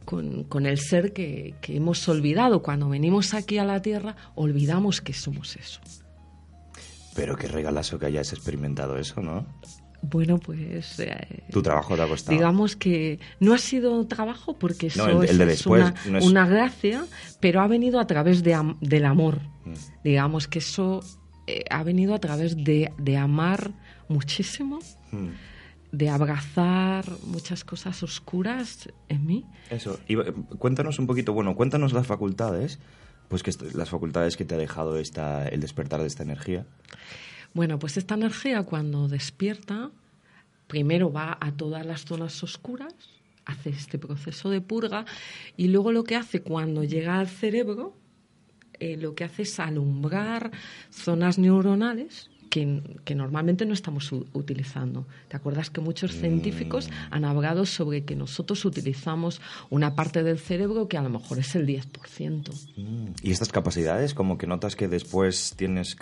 con, 0.04 0.44
con 0.44 0.66
el 0.66 0.78
ser 0.78 1.12
que, 1.12 1.54
que 1.60 1.76
hemos 1.76 2.08
olvidado. 2.08 2.62
Cuando 2.62 2.88
venimos 2.88 3.34
aquí 3.34 3.58
a 3.58 3.64
la 3.64 3.82
Tierra, 3.82 4.16
olvidamos 4.34 5.00
que 5.00 5.12
somos 5.12 5.56
eso. 5.56 5.80
Pero 7.14 7.36
qué 7.36 7.48
regalazo 7.48 7.98
que 7.98 8.06
hayas 8.06 8.32
experimentado 8.32 8.96
eso, 8.96 9.20
¿no? 9.20 9.46
Bueno, 10.02 10.38
pues... 10.38 10.98
Eh, 10.98 11.44
tu 11.50 11.62
trabajo 11.62 11.94
te 11.94 12.02
ha 12.02 12.08
costado. 12.08 12.36
Digamos 12.36 12.76
que 12.76 13.18
no 13.38 13.52
ha 13.52 13.58
sido 13.58 14.06
trabajo 14.06 14.58
porque 14.58 14.86
eso 14.86 15.22
es, 15.22 15.66
una, 15.66 16.46
gracia, 16.46 17.04
pero 17.38 17.60
ha 17.60 17.66
venido 17.66 18.00
a 18.00 18.06
través 18.06 18.42
de, 18.42 18.58
del 18.80 19.04
amor. 19.04 19.40
Mm. 19.64 19.72
Digamos 20.04 20.48
que 20.48 20.60
eso 20.60 21.00
eh, 21.46 21.64
ha 21.70 21.82
venido 21.82 22.14
a 22.14 22.18
través 22.18 22.56
de, 22.56 22.92
de 22.96 23.16
amar 23.16 23.72
muchísimo, 24.08 24.78
mm. 25.12 25.28
de 25.92 26.08
abrazar 26.08 27.04
muchas 27.26 27.64
cosas 27.64 28.02
oscuras 28.02 28.88
en 29.08 29.26
mí. 29.26 29.44
Eso. 29.68 29.98
Y, 30.08 30.18
eh, 30.18 30.32
cuéntanos 30.58 30.98
un 30.98 31.06
poquito, 31.06 31.34
bueno, 31.34 31.54
cuéntanos 31.54 31.92
las 31.92 32.06
facultades, 32.06 32.78
pues 33.28 33.42
que 33.42 33.52
las 33.74 33.90
facultades 33.90 34.36
que 34.36 34.44
te 34.44 34.54
ha 34.54 34.58
dejado 34.58 34.98
esta, 34.98 35.46
el 35.46 35.60
despertar 35.60 36.00
de 36.00 36.06
esta 36.06 36.22
energía. 36.22 36.66
Bueno, 37.52 37.78
pues 37.78 37.96
esta 37.96 38.14
energía 38.14 38.62
cuando 38.62 39.08
despierta, 39.08 39.90
primero 40.66 41.12
va 41.12 41.36
a 41.40 41.52
todas 41.52 41.84
las 41.84 42.04
zonas 42.04 42.42
oscuras, 42.42 42.94
hace 43.44 43.70
este 43.70 43.98
proceso 43.98 44.50
de 44.50 44.60
purga 44.60 45.04
y 45.56 45.68
luego 45.68 45.92
lo 45.92 46.04
que 46.04 46.16
hace 46.16 46.42
cuando 46.42 46.84
llega 46.84 47.18
al 47.18 47.28
cerebro, 47.28 47.94
eh, 48.78 48.96
lo 48.96 49.14
que 49.14 49.24
hace 49.24 49.42
es 49.42 49.58
alumbrar 49.58 50.52
zonas 50.90 51.38
neuronales 51.38 52.29
que, 52.50 53.14
normalmente 53.14 53.64
no 53.64 53.72
estamos 53.72 54.12
utilizando. 54.12 55.06
¿Te 55.28 55.36
acuerdas 55.36 55.70
que 55.70 55.80
muchos 55.80 56.12
científicos 56.12 56.88
mm. 56.88 56.92
han 57.12 57.24
hablado 57.24 57.64
sobre 57.64 58.04
que 58.04 58.16
nosotros 58.16 58.64
utilizamos 58.64 59.40
una 59.70 59.94
parte 59.94 60.22
del 60.22 60.38
cerebro 60.38 60.88
que 60.88 60.98
a 60.98 61.02
lo 61.02 61.10
mejor 61.10 61.38
es 61.38 61.54
el 61.54 61.66
10%? 61.66 62.50
Mm. 62.76 63.12
¿Y 63.22 63.30
estas 63.30 63.52
capacidades, 63.52 64.14
como 64.14 64.36
que 64.36 64.46
notas 64.46 64.76
que 64.76 64.88
después 64.88 65.54
tienes 65.56 65.96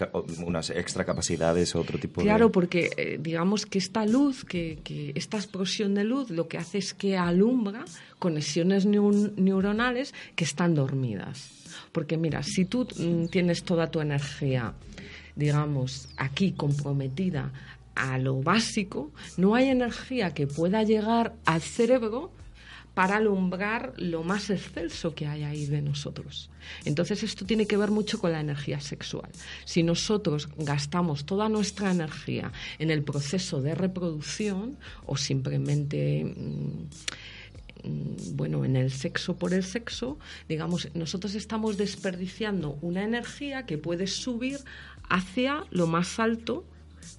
unas 0.45 0.71
extra 0.71 1.05
capacidades 1.05 1.75
o 1.77 1.81
otro 1.81 1.99
tipo 1.99 2.23
de...? 2.23 2.27
Claro, 2.27 2.51
porque 2.51 2.91
eh, 2.97 3.19
digamos 3.21 3.67
que 3.67 3.79
esta 3.79 4.07
luz, 4.07 4.45
que, 4.45 4.79
que, 4.83 5.13
esta 5.15 5.37
explosión 5.37 5.95
de 5.95 6.05
luz, 6.05 6.31
lo 6.31 6.49
que 6.49 6.57
hace 6.57 6.79
es 6.79 6.95
que 6.95 7.19
alumbra 7.19 7.85
conexiones 8.19 8.87
neuronales 8.87 10.15
que 10.35 10.45
están 10.45 10.75
dormidas. 10.75 11.51
Porque 11.93 12.17
mira, 12.17 12.43
si 12.43 12.65
tú 12.65 12.87
mm, 12.97 13.27
tienes 13.27 13.63
toda 13.63 13.91
tu 13.91 14.01
energía 14.01 14.75
digamos, 15.39 16.09
aquí 16.17 16.53
comprometida 16.53 17.53
a 17.95 18.19
lo 18.19 18.43
básico, 18.43 19.13
no 19.37 19.55
hay 19.55 19.69
energía 19.69 20.35
que 20.35 20.47
pueda 20.47 20.83
llegar 20.83 21.35
al 21.47 21.63
cerebro 21.63 22.33
para 22.95 23.19
alumbrar 23.19 23.93
lo 23.97 24.25
más 24.25 24.51
excelso 24.51 25.15
que 25.15 25.29
hay 25.29 25.45
ahí 25.45 25.67
de 25.67 25.81
nosotros. 25.81 26.51
Entonces 26.85 27.23
esto 27.23 27.47
tiene 27.47 27.67
que 27.69 27.77
ver 27.77 27.93
mucho 27.93 28.19
con 28.19 28.33
la 28.33 28.41
energía 28.41 28.81
sexual. 28.81 29.31
Si 29.65 29.85
nosotros 29.85 30.49
gastamos 30.59 31.25
toda 31.25 31.49
nuestra 31.49 31.93
energía 31.93 32.51
en 32.81 32.91
el 32.91 33.05
proceso 33.05 33.63
de 33.63 33.77
reproducción 33.77 34.77
o 35.07 35.17
simplemente... 35.17 36.25
Mm, 36.25 36.89
mm, 37.85 38.37
bueno, 38.37 38.65
en 38.65 38.75
el 38.75 38.91
sexo 38.91 39.39
por 39.39 39.55
el 39.55 39.63
sexo, 39.63 40.19
digamos, 40.49 40.89
nosotros 40.95 41.37
estamos 41.37 41.77
desperdiciando 41.77 42.79
una 42.83 43.05
energía 43.05 43.65
que 43.65 43.79
puede 43.79 44.09
subir 44.09 44.59
hacia 45.09 45.65
lo 45.71 45.87
más 45.87 46.19
alto, 46.19 46.65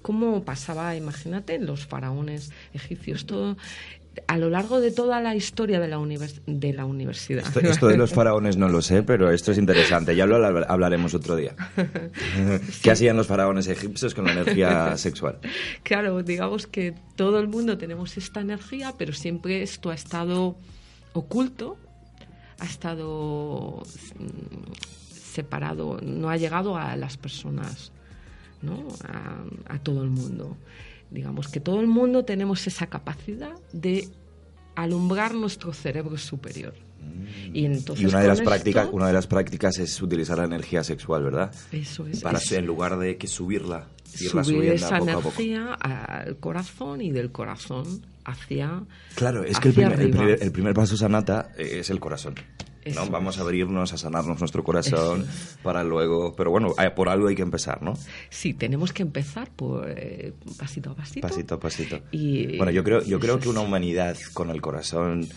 como 0.02 0.44
pasaba, 0.44 0.96
imagínate, 0.96 1.54
en 1.54 1.66
los 1.66 1.86
faraones 1.86 2.52
egipcios. 2.72 3.26
Todo, 3.26 3.56
a 4.26 4.38
lo 4.38 4.50
largo 4.50 4.80
de 4.80 4.90
toda 4.90 5.20
la 5.20 5.34
historia 5.36 5.80
de 5.80 5.88
la, 5.88 5.98
de 6.46 6.72
la 6.72 6.84
universidad. 6.84 7.44
Esto, 7.64 7.88
de 7.88 7.96
los 7.96 8.12
faraones 8.12 8.56
no 8.56 8.68
lo 8.68 8.82
sé, 8.82 9.02
pero 9.02 9.30
esto 9.30 9.52
es 9.52 9.58
interesante. 9.58 10.16
Ya 10.16 10.26
lo 10.26 10.36
hablaremos 10.68 11.14
otro 11.14 11.36
día. 11.36 11.54
¿Qué 12.82 12.90
hacían 12.90 13.16
los 13.16 13.26
faraones 13.26 13.68
egipcios 13.68 14.14
con 14.14 14.24
la 14.26 14.32
energía 14.32 14.96
sexual? 14.96 15.38
Claro, 15.82 16.22
digamos 16.22 16.66
que 16.66 16.94
todo 17.16 17.38
el 17.38 17.48
mundo 17.48 17.78
tenemos 17.78 18.16
esta 18.16 18.40
energía, 18.40 18.94
pero 18.98 19.12
siempre 19.12 19.62
esto 19.62 19.90
ha 19.90 19.94
estado 19.94 20.56
oculto, 21.12 21.76
ha 22.58 22.66
estado 22.66 23.82
separado, 25.30 25.98
no 26.02 26.30
ha 26.30 26.36
llegado 26.36 26.76
a 26.76 26.96
las 26.96 27.16
personas, 27.16 27.92
¿no? 28.62 28.88
a, 29.04 29.78
todo 29.78 30.02
el 30.02 30.10
mundo. 30.10 30.56
Digamos 31.10 31.48
que 31.48 31.60
todo 31.60 31.80
el 31.80 31.86
mundo 31.86 32.24
tenemos 32.24 32.66
esa 32.66 32.86
capacidad 32.86 33.54
de 33.72 34.08
alumbrar 34.74 35.34
nuestro 35.34 35.72
cerebro 35.72 36.16
superior. 36.18 36.74
Mm. 37.00 37.56
Y, 37.56 37.66
entonces, 37.66 38.06
una 38.06 38.20
de 38.20 38.28
las 38.28 38.40
prácticas, 38.40 38.88
una 38.92 39.06
de 39.06 39.12
las 39.12 39.26
prácticas 39.26 39.78
es 39.78 40.00
utilizar 40.02 40.38
la 40.38 40.44
energía 40.44 40.84
sexual, 40.84 41.22
¿verdad? 41.24 41.52
Eso 41.72 42.06
es. 42.06 42.20
Para 42.20 42.38
en 42.50 42.66
lugar 42.66 42.98
de 42.98 43.16
que 43.16 43.26
subirla, 43.26 43.88
subir 44.04 44.72
esa 44.72 44.98
energía 44.98 45.74
al 45.74 46.36
corazón 46.38 47.00
y 47.00 47.10
del 47.10 47.32
corazón 47.32 48.02
hacia. 48.24 48.84
Claro, 49.14 49.44
es 49.44 49.58
que 49.58 49.68
el 49.68 49.74
primer, 49.74 50.38
el 50.42 50.52
primer, 50.52 50.74
paso 50.74 50.96
sanata 50.96 51.52
es 51.56 51.90
el 51.90 52.00
corazón. 52.00 52.34
¿No? 52.94 53.06
Vamos 53.10 53.38
a 53.38 53.42
abrirnos, 53.42 53.92
a 53.92 53.98
sanarnos 53.98 54.40
nuestro 54.40 54.64
corazón 54.64 55.26
para 55.62 55.84
luego... 55.84 56.34
Pero 56.34 56.50
bueno, 56.50 56.74
por 56.94 57.08
algo 57.08 57.28
hay 57.28 57.34
que 57.34 57.42
empezar, 57.42 57.82
¿no? 57.82 57.94
Sí, 58.30 58.54
tenemos 58.54 58.92
que 58.92 59.02
empezar 59.02 59.50
por 59.50 59.88
eh, 59.88 60.32
pasito 60.58 60.90
a 60.90 60.94
pasito. 60.94 61.26
Pasito 61.26 61.54
a 61.54 61.60
pasito. 61.60 62.00
Y, 62.10 62.56
bueno, 62.56 62.72
yo 62.72 62.82
creo, 62.82 63.02
yo 63.02 63.20
creo 63.20 63.38
que 63.38 63.48
una 63.48 63.60
humanidad 63.60 64.16
con 64.32 64.50
el 64.50 64.60
corazón... 64.60 65.28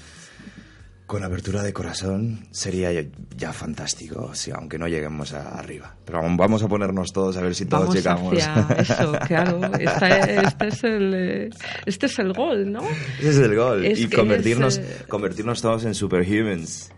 Con 1.05 1.21
apertura 1.21 1.61
de 1.61 1.73
corazón 1.73 2.47
sería 2.51 2.89
ya, 3.35 3.51
fantástico, 3.51 4.31
aunque 4.55 4.79
no 4.79 4.87
lleguemos 4.87 5.33
a 5.33 5.59
arriba. 5.59 5.95
Pero 6.05 6.21
vamos 6.21 6.63
a 6.63 6.67
ponernos 6.69 7.11
todos 7.11 7.35
a 7.35 7.41
ver 7.41 7.53
si 7.53 7.65
todos 7.65 7.93
llegamos. 7.93 8.33
Hacia 8.33 8.75
eso, 8.79 9.11
claro. 9.27 9.59
este, 9.77 10.67
es 10.67 10.83
el, 10.85 11.13
eh, 11.13 11.49
este 11.85 12.05
es 12.05 12.17
el 12.19 12.31
gol, 12.31 12.71
¿no? 12.71 12.81
Este 13.17 13.29
es 13.29 13.37
el 13.37 13.55
gol. 13.55 13.85
y 13.85 14.07
convertirnos, 14.07 14.79
convertirnos 15.09 15.61
todos 15.61 15.83
en 15.83 15.93
superhumans. 15.93 16.89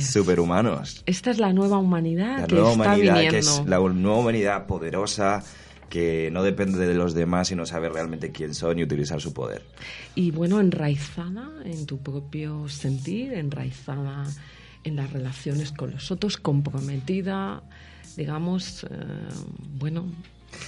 Superhumanos. 0.00 1.02
Esta 1.06 1.30
es 1.30 1.38
la 1.38 1.52
nueva 1.52 1.78
humanidad 1.78 2.40
la 2.40 2.46
que 2.46 2.54
nueva 2.54 2.70
está 2.70 2.82
humanidad, 2.82 3.14
viniendo. 3.14 3.30
Que 3.30 3.38
es 3.38 3.62
la 3.66 3.78
nueva 3.78 4.18
humanidad 4.18 4.66
poderosa 4.66 5.42
que 5.88 6.30
no 6.32 6.42
depende 6.42 6.86
de 6.86 6.94
los 6.94 7.14
demás 7.14 7.48
sino 7.48 7.66
sabe 7.66 7.88
realmente 7.88 8.32
quién 8.32 8.54
son 8.54 8.78
y 8.78 8.82
utilizar 8.82 9.20
su 9.20 9.32
poder. 9.32 9.62
Y 10.14 10.30
bueno, 10.30 10.60
enraizada 10.60 11.48
en 11.64 11.86
tu 11.86 11.98
propio 11.98 12.68
sentir, 12.68 13.32
enraizada 13.34 14.24
en 14.82 14.96
las 14.96 15.12
relaciones 15.12 15.72
con 15.72 15.92
los 15.92 16.10
otros, 16.10 16.36
comprometida, 16.36 17.62
digamos, 18.16 18.84
eh, 18.84 18.88
bueno, 19.78 20.06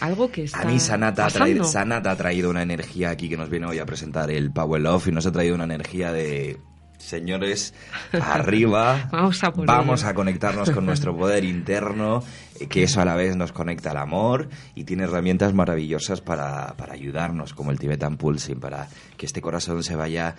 algo 0.01 0.31
que 0.31 0.45
está 0.45 0.63
A 0.63 0.65
mí 0.65 0.81
Sanata 0.81 1.27
ha, 1.27 1.31
traído, 1.31 1.65
Sanata 1.65 2.11
ha 2.11 2.17
traído 2.17 2.51
una 2.51 2.63
energía 2.63 3.11
aquí 3.11 3.29
que 3.29 3.37
nos 3.37 3.51
viene 3.51 3.67
hoy 3.67 3.79
a 3.79 3.87
presentar 3.87 4.31
el 4.31 4.51
Power 4.51 4.81
Love 4.81 5.09
y 5.09 5.13
nos 5.13 5.27
ha 5.27 5.33
traído 5.33 5.55
una 5.55 5.65
energía 5.65 6.13
de 6.13 6.59
señores, 6.99 7.75
arriba. 8.13 9.09
vamos 9.13 10.05
a, 10.05 10.15
conectarnos 10.15 10.71
con 10.71 10.87
nuestro 10.87 11.17
poder 11.17 11.45
interno, 11.45 12.23
que 12.69 12.85
eso 12.85 13.01
a 13.01 13.05
la 13.05 13.15
vez 13.15 13.37
nos 13.37 13.53
conecta 13.53 13.91
al 13.91 13.99
amor 13.99 14.49
y 14.75 14.85
tiene 14.85 15.05
herramientas 15.05 15.55
maravillosas 15.55 16.21
para, 16.21 16.75
para 16.77 16.95
ayudarnos, 16.95 17.55
como 17.55 17.71
el 17.71 17.79
Tibetan 17.79 18.17
Pulsing, 18.17 18.61
para 18.61 18.89
que 19.17 19.27
este 19.27 19.41
corazón 19.41 19.83
se 19.83 19.97
vaya 19.97 20.37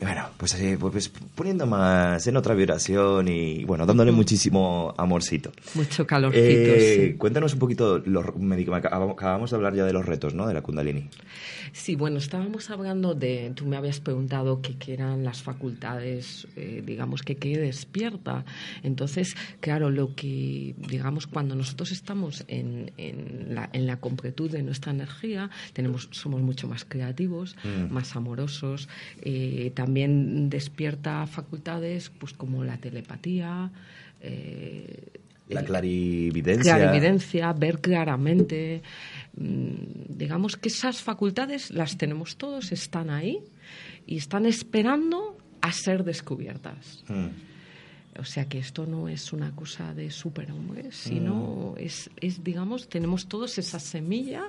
Bueno, 0.00 0.24
pues, 0.38 0.54
así, 0.54 0.76
pues 0.76 1.10
poniendo 1.34 1.66
más 1.66 2.26
en 2.26 2.36
otra 2.36 2.54
vibración 2.54 3.28
y 3.28 3.64
bueno, 3.64 3.86
dándole 3.86 4.10
muchísimo 4.10 4.94
amorcito. 4.96 5.52
Mucho 5.74 6.06
calorcito, 6.06 6.42
Eh, 6.44 7.08
sí. 7.12 7.18
Cuéntanos 7.18 7.52
un 7.52 7.58
poquito, 7.60 7.98
los, 7.98 8.34
me 8.36 8.56
digo, 8.56 8.74
acabamos 8.74 9.50
de 9.50 9.56
hablar 9.56 9.74
ya 9.74 9.84
de 9.84 9.92
los 9.92 10.04
retos, 10.06 10.34
¿no? 10.34 10.48
De 10.48 10.54
la 10.54 10.62
Kundalini. 10.62 11.08
Sí, 11.72 11.94
bueno, 11.94 12.18
estábamos 12.18 12.68
hablando 12.70 13.14
de, 13.14 13.52
tú 13.54 13.66
me 13.66 13.76
habías 13.76 14.00
preguntado 14.00 14.60
qué 14.62 14.74
eran 14.92 15.24
las 15.24 15.42
facultades, 15.42 16.46
eh, 16.56 16.82
digamos, 16.84 17.22
que 17.22 17.36
qué 17.36 17.56
despierta. 17.58 18.44
Entonces, 18.82 19.36
claro, 19.60 19.90
lo 19.90 20.14
que, 20.14 20.74
digamos, 20.88 21.26
cuando 21.26 21.54
nosotros 21.54 21.92
estamos 21.92 22.44
en, 22.48 22.92
en, 22.96 23.54
la, 23.54 23.68
en 23.72 23.86
la 23.86 23.98
completud 23.98 24.50
de 24.50 24.62
nuestra 24.62 24.90
energía, 24.92 25.50
tenemos, 25.74 26.08
somos 26.12 26.40
mucho 26.40 26.66
más 26.66 26.84
creativos, 26.86 27.56
Mm. 27.62 27.92
más 27.92 28.16
amorosos. 28.16 28.88
eh, 29.22 29.70
también 29.74 29.81
despierta 30.50 31.26
facultades, 31.26 32.10
pues 32.10 32.32
como 32.32 32.64
la 32.64 32.76
telepatía. 32.78 33.70
eh, 34.20 35.08
La 35.48 35.64
clarividencia, 36.78 37.52
ver 37.52 37.80
claramente. 37.80 38.82
mm, 39.36 40.16
Digamos 40.16 40.56
que 40.56 40.68
esas 40.68 41.02
facultades 41.02 41.70
las 41.70 41.96
tenemos 41.98 42.36
todos, 42.36 42.72
están 42.72 43.10
ahí 43.10 43.38
y 44.06 44.16
están 44.18 44.46
esperando 44.46 45.36
a 45.60 45.72
ser 45.72 46.04
descubiertas. 46.04 47.04
Mm. 47.08 47.51
O 48.18 48.24
sea 48.24 48.46
que 48.46 48.58
esto 48.58 48.84
no 48.84 49.08
es 49.08 49.32
una 49.32 49.52
cosa 49.56 49.94
de 49.94 50.10
superhombres, 50.10 50.94
sino 50.94 51.74
es, 51.78 52.10
es, 52.20 52.44
digamos, 52.44 52.88
tenemos 52.90 53.26
todos 53.26 53.56
esa 53.56 53.80
semilla 53.80 54.42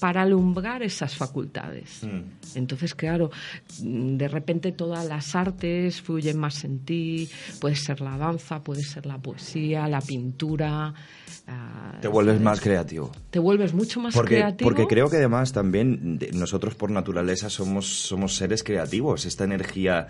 para 0.00 0.22
alumbrar 0.22 0.82
esas 0.82 1.14
facultades. 1.14 2.00
Mm. 2.02 2.22
Entonces, 2.56 2.94
claro, 2.94 3.30
mm, 3.82 4.16
de 4.16 4.28
repente 4.28 4.72
todas 4.72 5.04
las 5.06 5.34
artes 5.34 6.00
fluyen 6.00 6.38
más 6.38 6.64
en 6.64 6.78
ti, 6.86 7.28
puede 7.60 7.76
ser 7.76 8.00
la 8.00 8.16
danza, 8.16 8.62
puede 8.62 8.82
ser 8.82 9.04
la 9.04 9.18
poesía, 9.18 9.86
la 9.88 10.00
pintura. 10.00 10.94
ah, 11.46 11.98
Te 12.00 12.08
vuelves 12.08 12.34
¿sabes? 12.36 12.44
más 12.44 12.60
creativo. 12.62 13.12
Te 13.30 13.38
vuelves 13.38 13.74
mucho 13.74 14.00
más 14.00 14.14
Porque, 14.14 14.36
creativo. 14.36 14.70
porque 14.70 14.86
creo 14.86 15.10
que 15.10 15.16
además 15.18 15.52
también 15.52 16.18
nosotros 16.32 16.74
por 16.76 16.90
naturaleza 16.90 17.50
somos, 17.50 17.86
somos 17.86 18.36
seres 18.36 18.62
creativos. 18.64 19.26
Esta 19.26 19.44
energía, 19.44 20.06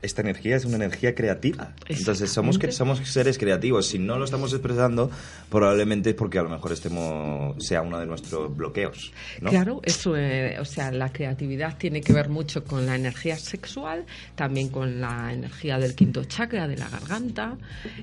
esta 0.00 0.22
energía 0.22 0.56
es 0.56 0.64
una 0.64 0.76
energía 0.76 1.14
creativa. 1.14 1.74
Entonces 1.86 2.29
somos, 2.30 2.58
que, 2.58 2.72
somos 2.72 2.98
seres 3.00 3.38
creativos. 3.38 3.86
Si 3.86 3.98
no 3.98 4.18
lo 4.18 4.24
estamos 4.24 4.52
expresando, 4.52 5.10
probablemente 5.50 6.10
es 6.10 6.16
porque 6.16 6.38
a 6.38 6.42
lo 6.42 6.48
mejor 6.48 6.72
estemos, 6.72 7.62
sea 7.64 7.82
uno 7.82 7.98
de 7.98 8.06
nuestros 8.06 8.56
bloqueos. 8.56 9.12
¿no? 9.40 9.50
Claro, 9.50 9.80
eso, 9.84 10.16
eh, 10.16 10.58
o 10.58 10.64
sea, 10.64 10.90
la 10.90 11.12
creatividad 11.12 11.76
tiene 11.76 12.00
que 12.00 12.12
ver 12.12 12.28
mucho 12.28 12.64
con 12.64 12.86
la 12.86 12.96
energía 12.96 13.36
sexual, 13.36 14.04
también 14.34 14.68
con 14.68 15.00
la 15.00 15.32
energía 15.32 15.78
del 15.78 15.94
quinto 15.94 16.24
chakra, 16.24 16.66
de 16.66 16.76
la 16.76 16.88
garganta. 16.88 17.56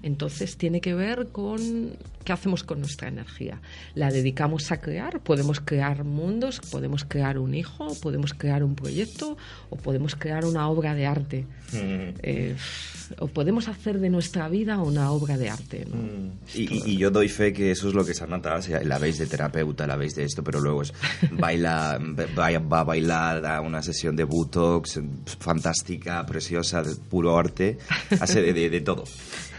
Entonces, 0.04 0.58
tiene 0.58 0.82
que 0.82 0.94
ver 0.94 1.28
con 1.32 1.96
qué 2.28 2.34
hacemos 2.34 2.66
con 2.66 2.82
nuestra 2.82 3.08
energía. 3.08 3.62
La 3.96 4.12
dedicamos 4.12 4.70
a 4.74 4.82
crear, 4.82 5.22
podemos 5.22 5.62
crear 5.62 6.04
mundos, 6.04 6.60
podemos 6.60 7.06
crear 7.06 7.40
un 7.40 7.56
hijo, 7.56 7.96
podemos 8.02 8.34
crear 8.34 8.66
un 8.66 8.76
proyecto 8.76 9.38
o 9.70 9.78
podemos 9.78 10.18
crear 10.18 10.44
una 10.44 10.68
obra 10.68 10.94
de 10.94 11.06
arte. 11.06 11.46
Mm. 11.72 12.20
Eh, 12.22 12.56
o 13.20 13.28
podemos 13.28 13.70
hacer 13.70 14.00
de 14.00 14.10
nuestra 14.10 14.50
vida 14.50 14.78
una 14.80 15.12
obra 15.12 15.38
de 15.38 15.50
arte. 15.50 15.88
¿no? 15.90 15.96
Mm. 15.96 16.32
Y, 16.54 16.98
yo 16.98 17.12
doy 17.12 17.30
fe 17.30 17.54
que 17.54 17.72
eso 17.72 17.88
es 17.88 17.94
lo 17.94 18.04
que 18.04 18.14
Sanata 18.14 18.56
hace. 18.56 18.84
La 18.84 19.00
veis 19.00 19.18
de 19.20 19.28
terapeuta, 19.28 19.88
la 19.88 19.96
veis 19.96 20.14
de 20.14 20.26
esto, 20.26 20.44
pero 20.44 20.60
luego 20.60 20.82
es, 20.82 20.94
baila, 21.32 21.98
va, 22.38 22.60
va 22.60 22.80
a 22.82 22.84
bailar 22.84 23.46
a 23.46 23.62
una 23.62 23.82
sesión 23.82 24.18
de 24.18 24.26
Botox 24.26 25.00
fantástica, 25.40 26.26
preciosa, 26.26 26.84
de 26.84 26.94
puro 26.96 27.38
arte, 27.38 27.78
hace 28.20 28.42
de, 28.42 28.52
de- 28.52 28.70
de 28.70 28.82
todo. 28.82 29.06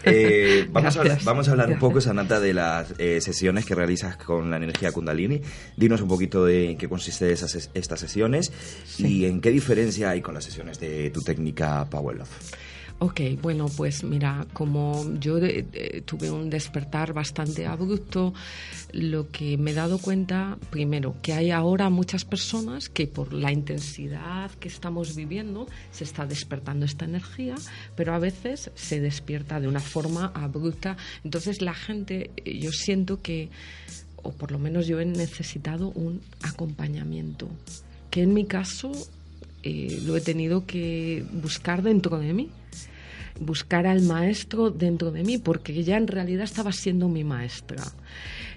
Eh, 0.05 0.67
vamos, 0.73 0.97
a, 0.97 1.01
hablar- 1.01 1.05
Gracias. 1.15 1.25
vamos 1.25 1.49
a 1.49 1.51
hablar 1.53 1.71
un 1.71 1.79
poco, 1.79 2.01
Sanata, 2.01 2.41
de 2.41 2.55
las 2.55 2.95
eh, 2.99 3.21
sesiones 3.21 3.65
que 3.67 3.75
realizas 3.75 4.17
con 4.17 4.51
la 4.51 4.57
energía 4.57 4.93
Kundalini. 4.93 5.41
Dinos 5.77 6.01
un 6.01 6.09
poquito 6.09 6.45
de 6.45 6.71
en 6.71 6.79
qué 6.79 6.89
consiste 6.89 7.31
esas, 7.33 7.71
estas 7.75 8.01
sesiones 8.01 8.53
y 8.99 9.25
en 9.27 9.41
qué 9.41 9.51
diferencia 9.51 10.11
hay 10.11 10.21
con 10.21 10.35
las 10.35 10.45
sesiones 10.45 10.79
de 10.81 11.11
tu 11.11 11.21
técnica 11.23 11.85
Power 11.91 12.17
Love. 12.17 12.29
Ok, 13.01 13.21
bueno, 13.41 13.67
pues 13.77 14.03
mira, 14.03 14.45
como 14.53 15.05
yo 15.21 15.37
de- 15.37 15.63
de- 15.63 16.03
tuve 16.05 16.33
un 16.33 16.51
despertar 16.51 17.13
bastante 17.13 17.65
abrupto, 17.65 18.35
lo 18.93 19.31
que 19.31 19.57
me 19.57 19.71
he 19.71 19.75
dado 19.75 19.99
cuenta, 19.99 20.59
primero, 20.71 21.15
que 21.23 21.33
hay 21.33 21.53
ahora 21.53 21.91
muchas 21.91 22.25
personas 22.25 22.89
que 22.89 23.07
por 23.07 23.33
la 23.33 23.53
intensidad 23.53 24.51
que 24.59 24.67
estamos 24.67 25.15
viviendo 25.15 25.69
se 25.93 26.03
está 26.03 26.27
despertando 26.27 26.87
esta 26.87 27.05
energía, 27.05 27.55
pero 27.95 28.15
a 28.15 28.19
veces 28.19 28.73
se 28.75 28.99
despierta 28.99 29.61
de 29.61 29.69
una 29.69 29.79
forma 29.81 30.33
abrupta. 30.35 30.97
Entonces 31.23 31.63
la 31.63 31.75
gente, 31.75 32.33
eh, 32.45 32.59
yo 32.59 32.73
siento 32.73 33.23
que, 33.23 33.49
o 34.25 34.33
por 34.33 34.51
lo 34.51 34.59
menos 34.59 34.89
yo 34.89 34.99
he 34.99 35.05
necesitado 35.05 35.91
un 35.91 36.21
acompañamiento, 36.43 37.49
que 38.11 38.23
en 38.23 38.35
mi 38.35 38.45
caso 38.45 38.91
eh, 39.69 40.01
lo 40.05 40.17
he 40.17 40.21
tenido 40.21 40.67
que 40.67 41.25
buscar 41.33 41.83
dentro 41.83 42.19
de 42.19 42.33
mí 42.33 42.51
buscar 43.41 43.87
al 43.87 44.03
maestro 44.03 44.71
dentro 44.71 45.13
de 45.13 45.23
mí, 45.23 45.39
porque 45.39 45.73
ella 45.73 45.97
en 45.97 46.09
realidad 46.09 46.45
estaba 46.45 46.73
siendo 46.73 47.09
mi 47.09 47.25
maestra. 47.25 47.85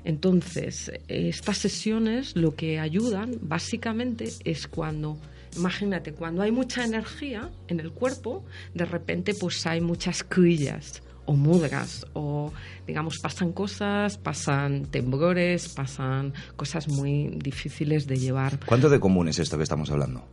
Entonces, 0.04 0.92
estas 1.08 1.58
sesiones 1.58 2.36
lo 2.36 2.56
que 2.56 2.80
ayudan 2.80 3.38
básicamente 3.42 4.30
es 4.44 4.68
cuando, 4.68 5.18
imagínate, 5.56 6.14
cuando 6.14 6.42
hay 6.42 6.52
mucha 6.52 6.84
energía 6.84 7.52
en 7.68 7.80
el 7.80 7.92
cuerpo, 7.92 8.44
de 8.74 8.86
repente 8.86 9.34
pues 9.36 9.66
hay 9.68 9.82
muchas 9.82 10.24
crillas 10.24 11.04
o 11.26 11.34
mudras 11.34 12.06
o 12.14 12.52
digamos 12.88 13.20
pasan 13.20 13.52
cosas, 13.52 14.18
pasan 14.18 14.88
temblores, 14.88 15.70
pasan 15.70 16.34
cosas 16.56 16.88
muy 16.88 17.38
difíciles 17.38 18.08
de 18.08 18.18
llevar. 18.18 18.60
¿Cuánto 18.66 18.90
de 18.90 19.00
común 19.00 19.28
es 19.28 19.38
esto 19.38 19.58
que 19.58 19.64
estamos 19.64 19.92
hablando? 19.92 20.26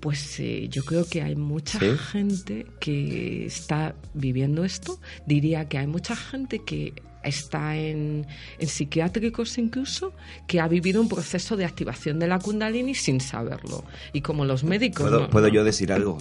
Pues 0.00 0.38
eh, 0.40 0.68
yo 0.68 0.84
creo 0.84 1.04
que 1.08 1.22
hay 1.22 1.36
mucha 1.36 1.78
¿Sí? 1.78 1.90
gente 2.10 2.66
que 2.80 3.46
está 3.46 3.94
viviendo 4.14 4.64
esto. 4.64 5.00
Diría 5.26 5.68
que 5.68 5.78
hay 5.78 5.86
mucha 5.86 6.14
gente 6.16 6.60
que 6.64 6.94
está 7.22 7.76
en, 7.76 8.26
en 8.58 8.68
psiquiátricos 8.68 9.58
incluso, 9.58 10.14
que 10.46 10.58
ha 10.60 10.68
vivido 10.68 11.00
un 11.02 11.08
proceso 11.08 11.56
de 11.56 11.66
activación 11.66 12.18
de 12.18 12.26
la 12.28 12.38
kundalini 12.38 12.94
sin 12.94 13.20
saberlo. 13.20 13.84
Y 14.12 14.22
como 14.22 14.44
los 14.46 14.64
médicos... 14.64 15.02
¿Puedo, 15.08 15.20
no- 15.22 15.30
¿puedo 15.30 15.48
no- 15.48 15.52
yo 15.54 15.64
decir 15.64 15.92
algo? 15.92 16.16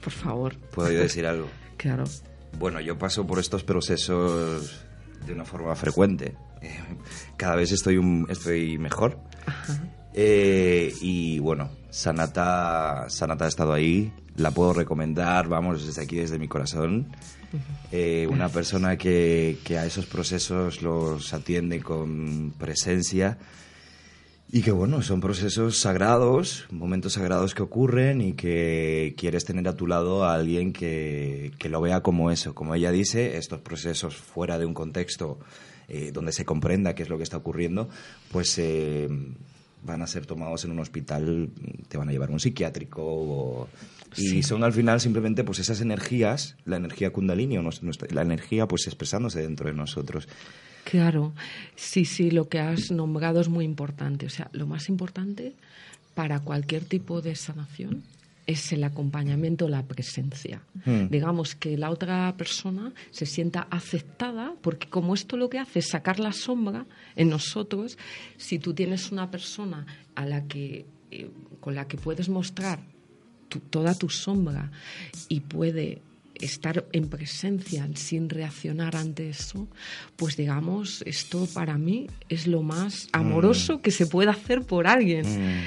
Por 0.00 0.12
favor, 0.12 0.56
¿Puedo 0.56 0.92
yo 0.92 1.00
decir 1.00 1.26
algo? 1.26 1.48
claro. 1.76 2.04
Bueno, 2.58 2.80
yo 2.80 2.96
paso 2.98 3.26
por 3.26 3.40
estos 3.40 3.64
procesos 3.64 4.80
de 5.26 5.32
una 5.32 5.44
forma 5.44 5.74
frecuente. 5.74 6.34
Eh, 6.62 6.78
Cada 7.36 7.56
vez 7.56 7.72
estoy, 7.72 7.96
un- 7.96 8.26
estoy 8.30 8.78
mejor. 8.78 9.18
Eh, 10.14 10.92
y 11.00 11.38
bueno, 11.40 11.70
Sanata, 11.94 13.08
Sanata 13.08 13.44
ha 13.44 13.48
estado 13.48 13.72
ahí, 13.72 14.12
la 14.34 14.50
puedo 14.50 14.72
recomendar, 14.72 15.46
vamos, 15.46 15.86
desde 15.86 16.02
aquí, 16.02 16.16
desde 16.16 16.40
mi 16.40 16.48
corazón. 16.48 17.06
Eh, 17.92 18.26
una 18.28 18.48
persona 18.48 18.98
que, 18.98 19.58
que 19.62 19.78
a 19.78 19.86
esos 19.86 20.04
procesos 20.06 20.82
los 20.82 21.32
atiende 21.32 21.80
con 21.80 22.52
presencia 22.58 23.38
y 24.50 24.62
que 24.62 24.72
bueno, 24.72 25.02
son 25.02 25.20
procesos 25.20 25.78
sagrados, 25.78 26.66
momentos 26.72 27.12
sagrados 27.12 27.54
que 27.54 27.62
ocurren 27.62 28.20
y 28.20 28.32
que 28.32 29.14
quieres 29.16 29.44
tener 29.44 29.68
a 29.68 29.76
tu 29.76 29.86
lado 29.86 30.24
a 30.24 30.34
alguien 30.34 30.72
que, 30.72 31.52
que 31.60 31.68
lo 31.68 31.80
vea 31.80 32.02
como 32.02 32.32
eso. 32.32 32.56
Como 32.56 32.74
ella 32.74 32.90
dice, 32.90 33.36
estos 33.36 33.60
procesos 33.60 34.16
fuera 34.16 34.58
de 34.58 34.66
un 34.66 34.74
contexto 34.74 35.38
eh, 35.86 36.10
donde 36.12 36.32
se 36.32 36.44
comprenda 36.44 36.96
qué 36.96 37.04
es 37.04 37.08
lo 37.08 37.18
que 37.18 37.22
está 37.22 37.36
ocurriendo, 37.36 37.88
pues 38.32 38.58
eh, 38.58 39.08
van 39.84 40.02
a 40.02 40.06
ser 40.06 40.26
tomados 40.26 40.64
en 40.64 40.70
un 40.72 40.80
hospital, 40.80 41.50
te 41.88 41.96
van 41.98 42.08
a 42.08 42.12
llevar 42.12 42.30
a 42.30 42.32
un 42.32 42.40
psiquiátrico 42.40 43.02
o- 43.04 43.68
y 44.16 44.42
son 44.42 44.62
al 44.64 44.72
final 44.72 45.00
simplemente 45.00 45.42
pues 45.44 45.58
esas 45.58 45.80
energías, 45.80 46.56
la 46.64 46.76
energía 46.76 47.10
kundalini 47.10 47.58
o 47.58 47.62
nuestra- 47.62 48.08
la 48.12 48.22
energía 48.22 48.66
pues 48.66 48.86
expresándose 48.86 49.42
dentro 49.42 49.68
de 49.68 49.74
nosotros. 49.74 50.28
Claro, 50.84 51.32
sí, 51.76 52.04
sí, 52.04 52.30
lo 52.30 52.48
que 52.48 52.60
has 52.60 52.90
nombrado 52.90 53.40
es 53.40 53.48
muy 53.48 53.64
importante. 53.64 54.26
O 54.26 54.30
sea, 54.30 54.50
lo 54.52 54.66
más 54.66 54.88
importante 54.88 55.54
para 56.14 56.40
cualquier 56.40 56.84
tipo 56.84 57.22
de 57.22 57.34
sanación 57.34 58.02
es 58.46 58.72
el 58.72 58.84
acompañamiento, 58.84 59.68
la 59.68 59.82
presencia. 59.84 60.60
Hmm. 60.84 61.08
Digamos 61.10 61.54
que 61.54 61.78
la 61.78 61.90
otra 61.90 62.34
persona 62.36 62.92
se 63.10 63.24
sienta 63.26 63.66
aceptada, 63.70 64.54
porque 64.60 64.88
como 64.88 65.14
esto 65.14 65.36
lo 65.36 65.48
que 65.48 65.58
hace 65.58 65.78
es 65.78 65.88
sacar 65.88 66.18
la 66.20 66.32
sombra 66.32 66.86
en 67.16 67.30
nosotros, 67.30 67.96
si 68.36 68.58
tú 68.58 68.74
tienes 68.74 69.10
una 69.12 69.30
persona 69.30 69.86
a 70.14 70.26
la 70.26 70.46
que, 70.46 70.84
eh, 71.10 71.30
con 71.60 71.74
la 71.74 71.86
que 71.88 71.96
puedes 71.96 72.28
mostrar 72.28 72.80
tu- 73.48 73.60
toda 73.60 73.94
tu 73.94 74.08
sombra 74.10 74.70
y 75.28 75.40
puede 75.40 76.02
estar 76.34 76.84
en 76.92 77.08
presencia 77.08 77.88
sin 77.94 78.28
reaccionar 78.28 78.96
ante 78.96 79.30
eso, 79.30 79.68
pues 80.16 80.36
digamos, 80.36 81.02
esto 81.06 81.46
para 81.54 81.78
mí 81.78 82.08
es 82.28 82.46
lo 82.48 82.60
más 82.62 83.08
amoroso 83.12 83.80
que 83.80 83.92
se 83.92 84.06
puede 84.06 84.30
hacer 84.30 84.62
por 84.62 84.86
alguien. 84.88 85.24
Mm. 85.24 85.60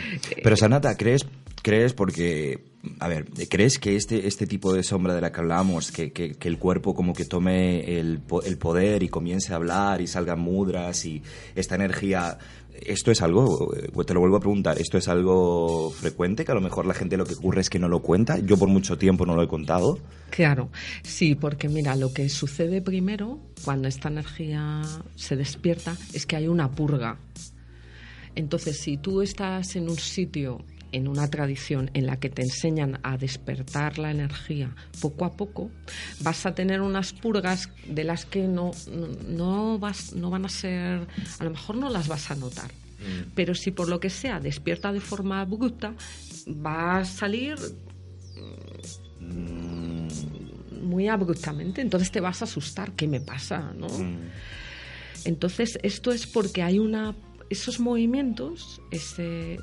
Pero 0.44 0.58
Sanata, 0.58 0.96
¿crees, 0.98 1.26
crees 1.62 1.94
porque 1.94 2.68
a 3.00 3.08
ver, 3.08 3.26
¿crees 3.50 3.80
que 3.80 3.96
este, 3.96 4.28
este 4.28 4.48
tipo 4.48 4.74
de 4.74 4.84
sombra 4.84 5.14
de 5.14 5.22
la 5.22 5.32
que 5.32 5.40
hablamos, 5.40 5.92
que, 5.92 6.12
que, 6.12 6.36
el 6.42 6.58
cuerpo 6.58 6.94
como 6.94 7.14
que 7.14 7.26
tome 7.26 8.00
el, 8.00 8.22
el 8.46 8.58
poder 8.58 9.04
y 9.04 9.10
comience 9.10 9.54
a 9.54 9.58
hablar 9.58 10.02
y 10.02 10.08
salgan 10.08 10.40
mudras 10.40 11.06
y 11.06 11.22
esta 11.56 11.76
energía, 11.76 12.38
esto 12.74 13.12
es 13.12 13.22
algo, 13.22 13.76
eh, 13.76 13.90
te 14.06 14.14
lo 14.14 14.20
vuelvo 14.20 14.38
a 14.38 14.40
preguntar, 14.40 14.80
esto 14.80 14.98
es 14.98 15.08
algo 15.08 15.92
frecuente, 15.92 16.46
que 16.46 16.52
a 16.52 16.56
lo 16.56 16.62
mejor 16.62 16.86
la 16.86 16.94
gente 16.94 17.18
lo 17.18 17.26
que 17.26 17.34
ocurre 17.34 17.62
es 17.62 17.70
que 17.70 17.80
no 17.80 17.90
lo 17.90 18.02
cuenta, 18.02 18.40
yo 18.40 18.58
por 18.58 18.70
mucho 18.70 18.98
tiempo 18.98 19.26
no 19.26 19.36
lo 19.36 19.44
he 19.44 19.48
contado. 19.48 20.00
Claro, 20.30 20.70
sí, 21.04 21.36
porque 21.36 21.70
mira, 21.70 21.96
lo 21.96 22.14
que 22.14 22.30
sucede 22.30 22.82
primero 22.82 23.40
cuando 23.64 23.88
esta 23.88 24.10
energía 24.10 24.82
se 25.16 25.36
despierta 25.36 25.98
es 26.14 26.26
que 26.26 26.36
hay 26.36 26.48
una 26.48 26.72
purga. 26.72 27.20
Entonces, 28.36 28.80
si 28.80 28.98
tú 28.98 29.24
estás 29.24 29.76
en 29.76 29.90
un 29.90 29.98
sitio, 29.98 30.64
en 30.92 31.08
una 31.08 31.30
tradición 31.30 31.92
en 31.94 32.06
la 32.06 32.20
que 32.20 32.30
te 32.30 32.42
enseñan 32.42 33.00
a 33.04 33.18
despertar 33.18 33.98
la 33.98 34.12
energía 34.12 34.76
poco 35.02 35.26
a 35.26 35.36
poco, 35.36 35.70
vas 36.22 36.46
a 36.46 36.56
tener 36.56 36.82
unas 36.82 37.14
purgas 37.14 37.70
de 37.88 38.04
las 38.04 38.26
que 38.26 38.48
no, 38.48 38.72
no, 38.92 39.08
no 39.28 39.80
vas, 39.80 40.14
no 40.14 40.30
van 40.30 40.46
a 40.46 40.50
ser, 40.50 41.08
a 41.40 41.44
lo 41.44 41.50
mejor 41.52 41.78
no 41.78 41.90
las 41.90 42.08
vas 42.08 42.32
a 42.32 42.36
notar. 42.36 42.72
Pero 43.36 43.54
si 43.54 43.72
por 43.72 43.90
lo 43.90 44.00
que 44.00 44.10
sea 44.10 44.40
despierta 44.40 44.92
de 44.92 45.00
forma 45.00 45.42
abrupta, 45.42 45.94
va 46.48 46.98
a 46.98 47.06
salir 47.06 47.56
muy 50.82 51.08
abruptamente, 51.08 51.82
entonces 51.82 52.12
te 52.12 52.22
vas 52.22 52.42
a 52.42 52.46
asustar, 52.46 52.94
¿qué 52.94 53.08
me 53.08 53.20
pasa? 53.20 53.74
¿no? 53.76 53.88
Entonces, 55.26 55.78
esto 55.84 56.12
es 56.12 56.26
porque 56.26 56.64
hay 56.64 56.80
una 56.80 57.14
esos 57.50 57.80
movimientos, 57.80 58.82
ese, 58.92 59.60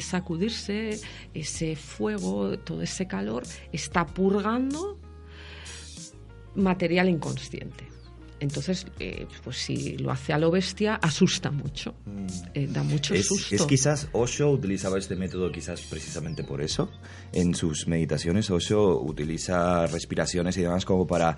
sacudirse, 0.00 1.00
ese 1.34 1.76
fuego, 1.76 2.58
todo 2.58 2.82
ese 2.82 3.06
calor, 3.06 3.44
está 3.72 4.06
purgando 4.06 4.98
material 6.54 7.08
inconsciente. 7.08 7.91
Entonces, 8.42 8.86
eh, 8.98 9.26
pues 9.44 9.56
si 9.58 9.96
lo 9.98 10.10
hace 10.10 10.32
a 10.32 10.38
lo 10.38 10.50
bestia, 10.50 10.96
asusta 10.96 11.52
mucho, 11.52 11.94
eh, 12.54 12.66
da 12.68 12.82
mucho 12.82 13.14
Es, 13.14 13.26
susto. 13.26 13.54
es 13.54 13.62
quizás 13.62 14.08
Osho 14.10 14.50
utilizaba 14.50 14.98
este 14.98 15.14
método 15.14 15.52
quizás 15.52 15.80
precisamente 15.82 16.42
por 16.42 16.60
eso. 16.60 16.90
En 17.32 17.54
sus 17.54 17.86
meditaciones 17.86 18.50
Osho 18.50 19.00
utiliza 19.00 19.86
respiraciones 19.86 20.56
y 20.56 20.62
demás 20.62 20.84
como 20.84 21.06
para 21.06 21.36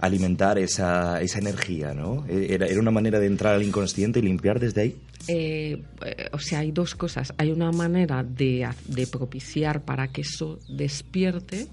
alimentar 0.00 0.58
esa, 0.58 1.20
esa 1.22 1.38
energía, 1.38 1.94
¿no? 1.94 2.26
Era, 2.28 2.66
era 2.66 2.80
una 2.80 2.90
manera 2.90 3.20
de 3.20 3.26
entrar 3.26 3.54
al 3.54 3.62
inconsciente 3.62 4.18
y 4.18 4.22
limpiar 4.22 4.58
desde 4.58 4.80
ahí. 4.80 4.96
Eh, 5.28 5.82
eh, 6.04 6.28
o 6.32 6.38
sea, 6.40 6.60
hay 6.60 6.72
dos 6.72 6.94
cosas. 6.96 7.32
Hay 7.38 7.50
una 7.50 7.70
manera 7.70 8.24
de, 8.24 8.68
de 8.86 9.06
propiciar 9.06 9.82
para 9.84 10.08
que 10.08 10.22
eso 10.22 10.58
despierte 10.68 11.68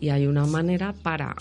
y 0.00 0.08
hay 0.08 0.26
una 0.26 0.46
manera 0.46 0.92
para, 0.92 1.34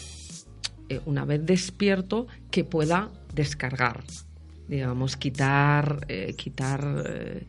eh, 0.93 1.01
una 1.05 1.25
vez 1.25 1.45
despierto, 1.45 2.27
que 2.51 2.63
pueda 2.63 3.09
descargar. 3.33 4.03
Digamos, 4.67 5.17
quitar, 5.17 6.05
eh, 6.07 6.33
quitar 6.37 7.03
eh, 7.05 7.45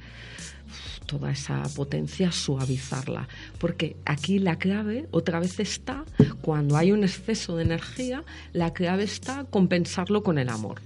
toda 1.06 1.30
esa 1.30 1.62
potencia, 1.76 2.32
suavizarla. 2.32 3.28
Porque 3.58 3.96
aquí 4.04 4.38
la 4.38 4.56
clave 4.56 5.06
otra 5.10 5.40
vez 5.40 5.60
está, 5.60 6.04
cuando 6.40 6.76
hay 6.76 6.92
un 6.92 7.04
exceso 7.04 7.56
de 7.56 7.64
energía, 7.64 8.24
la 8.52 8.72
clave 8.72 9.04
está 9.04 9.44
compensarlo 9.44 10.22
con 10.22 10.38
el 10.38 10.48
amor 10.48 10.80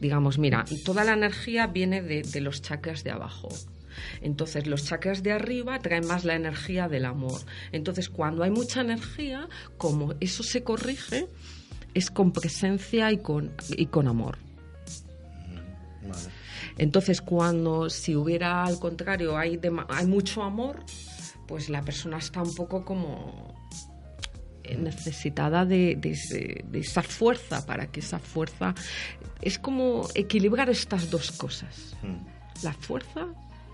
digamos, 0.00 0.38
mira, 0.38 0.64
toda 0.86 1.04
la 1.04 1.12
energía 1.12 1.66
viene 1.66 2.00
de, 2.00 2.22
de 2.22 2.40
los 2.40 2.62
chakras 2.62 3.04
de 3.04 3.10
abajo. 3.10 3.50
Entonces, 4.20 4.66
los 4.66 4.84
chakras 4.84 5.22
de 5.22 5.32
arriba 5.32 5.78
traen 5.78 6.06
más 6.06 6.24
la 6.24 6.34
energía 6.34 6.88
del 6.88 7.04
amor. 7.04 7.40
Entonces, 7.72 8.08
cuando 8.08 8.42
hay 8.42 8.50
mucha 8.50 8.80
energía, 8.80 9.48
como 9.76 10.14
eso 10.20 10.42
se 10.42 10.62
corrige, 10.62 11.26
es 11.94 12.10
con 12.10 12.32
presencia 12.32 13.10
y 13.12 13.18
con, 13.18 13.52
y 13.70 13.86
con 13.86 14.08
amor. 14.08 14.38
Entonces, 16.78 17.20
cuando 17.20 17.90
si 17.90 18.16
hubiera 18.16 18.64
al 18.64 18.78
contrario, 18.78 19.36
hay, 19.36 19.60
hay 19.88 20.06
mucho 20.06 20.42
amor, 20.42 20.84
pues 21.46 21.68
la 21.68 21.82
persona 21.82 22.18
está 22.18 22.42
un 22.42 22.54
poco 22.54 22.84
como 22.84 23.54
necesitada 24.78 25.64
de, 25.64 25.96
de 25.96 26.64
de 26.64 26.78
esa 26.78 27.02
fuerza 27.02 27.66
para 27.66 27.86
que 27.88 28.00
esa 28.00 28.18
fuerza 28.18 28.74
es 29.42 29.58
como 29.58 30.08
equilibrar 30.14 30.70
estas 30.70 31.10
dos 31.10 31.32
cosas 31.32 31.96
la 32.62 32.72
fuerza 32.72 33.26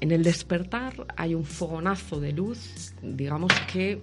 En 0.00 0.10
el 0.10 0.22
despertar 0.22 1.06
hay 1.16 1.34
un 1.34 1.44
fogonazo 1.44 2.20
de 2.20 2.32
luz, 2.32 2.92
digamos 3.02 3.52
que 3.72 4.00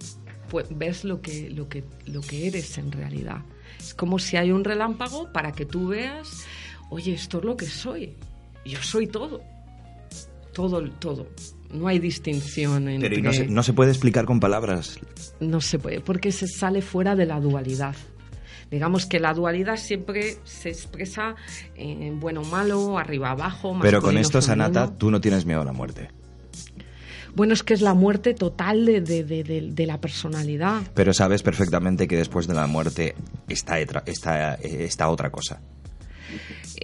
pu- 0.50 0.66
ves 0.70 1.04
lo 1.04 1.20
que, 1.20 1.50
lo, 1.50 1.68
que, 1.68 1.84
lo 2.06 2.20
que 2.22 2.46
eres 2.48 2.78
en 2.78 2.90
realidad. 2.90 3.42
Es 3.78 3.94
como 3.94 4.18
si 4.18 4.36
hay 4.36 4.50
un 4.50 4.64
relámpago 4.64 5.32
para 5.32 5.52
que 5.52 5.66
tú 5.66 5.88
veas, 5.88 6.44
oye, 6.90 7.12
esto 7.14 7.38
es 7.38 7.44
lo 7.44 7.56
que 7.56 7.66
soy. 7.66 8.14
Yo 8.64 8.82
soy 8.82 9.06
todo. 9.06 9.42
Todo, 10.52 10.82
todo. 10.98 11.28
No 11.72 11.86
hay 11.88 11.98
distinción 11.98 12.88
entre... 12.88 13.08
Pero 13.08 13.20
y 13.20 13.22
no, 13.22 13.32
se, 13.32 13.46
no 13.46 13.62
se 13.62 13.72
puede 13.72 13.90
explicar 13.90 14.24
con 14.24 14.40
palabras. 14.40 14.98
No 15.40 15.60
se 15.60 15.78
puede, 15.78 16.00
porque 16.00 16.32
se 16.32 16.46
sale 16.48 16.82
fuera 16.82 17.14
de 17.16 17.26
la 17.26 17.40
dualidad. 17.40 17.94
Digamos 18.70 19.06
que 19.06 19.18
la 19.18 19.34
dualidad 19.34 19.76
siempre 19.76 20.36
se 20.44 20.68
expresa 20.68 21.34
en 21.74 22.20
bueno 22.20 22.42
o 22.42 22.44
malo, 22.44 22.98
arriba 22.98 23.30
abajo. 23.32 23.76
Pero 23.82 24.00
con 24.00 24.16
esto, 24.16 24.40
Sanata, 24.40 24.96
tú 24.96 25.10
no 25.10 25.20
tienes 25.20 25.44
miedo 25.46 25.60
a 25.60 25.64
la 25.64 25.72
muerte. 25.72 26.08
Bueno, 27.34 27.52
es 27.54 27.62
que 27.62 27.74
es 27.74 27.80
la 27.80 27.94
muerte 27.94 28.34
total 28.34 28.84
de, 28.86 29.00
de- 29.00 29.72
de- 29.72 29.86
la 29.86 30.00
personalidad. 30.00 30.82
Pero 30.94 31.12
sabes 31.12 31.42
perfectamente 31.42 32.08
que 32.08 32.16
después 32.16 32.46
de 32.48 32.54
la 32.54 32.66
muerte 32.66 33.14
está, 33.48 33.78
está, 33.80 34.54
eh, 34.56 34.84
está 34.84 35.08
otra 35.08 35.30
cosa. 35.30 35.60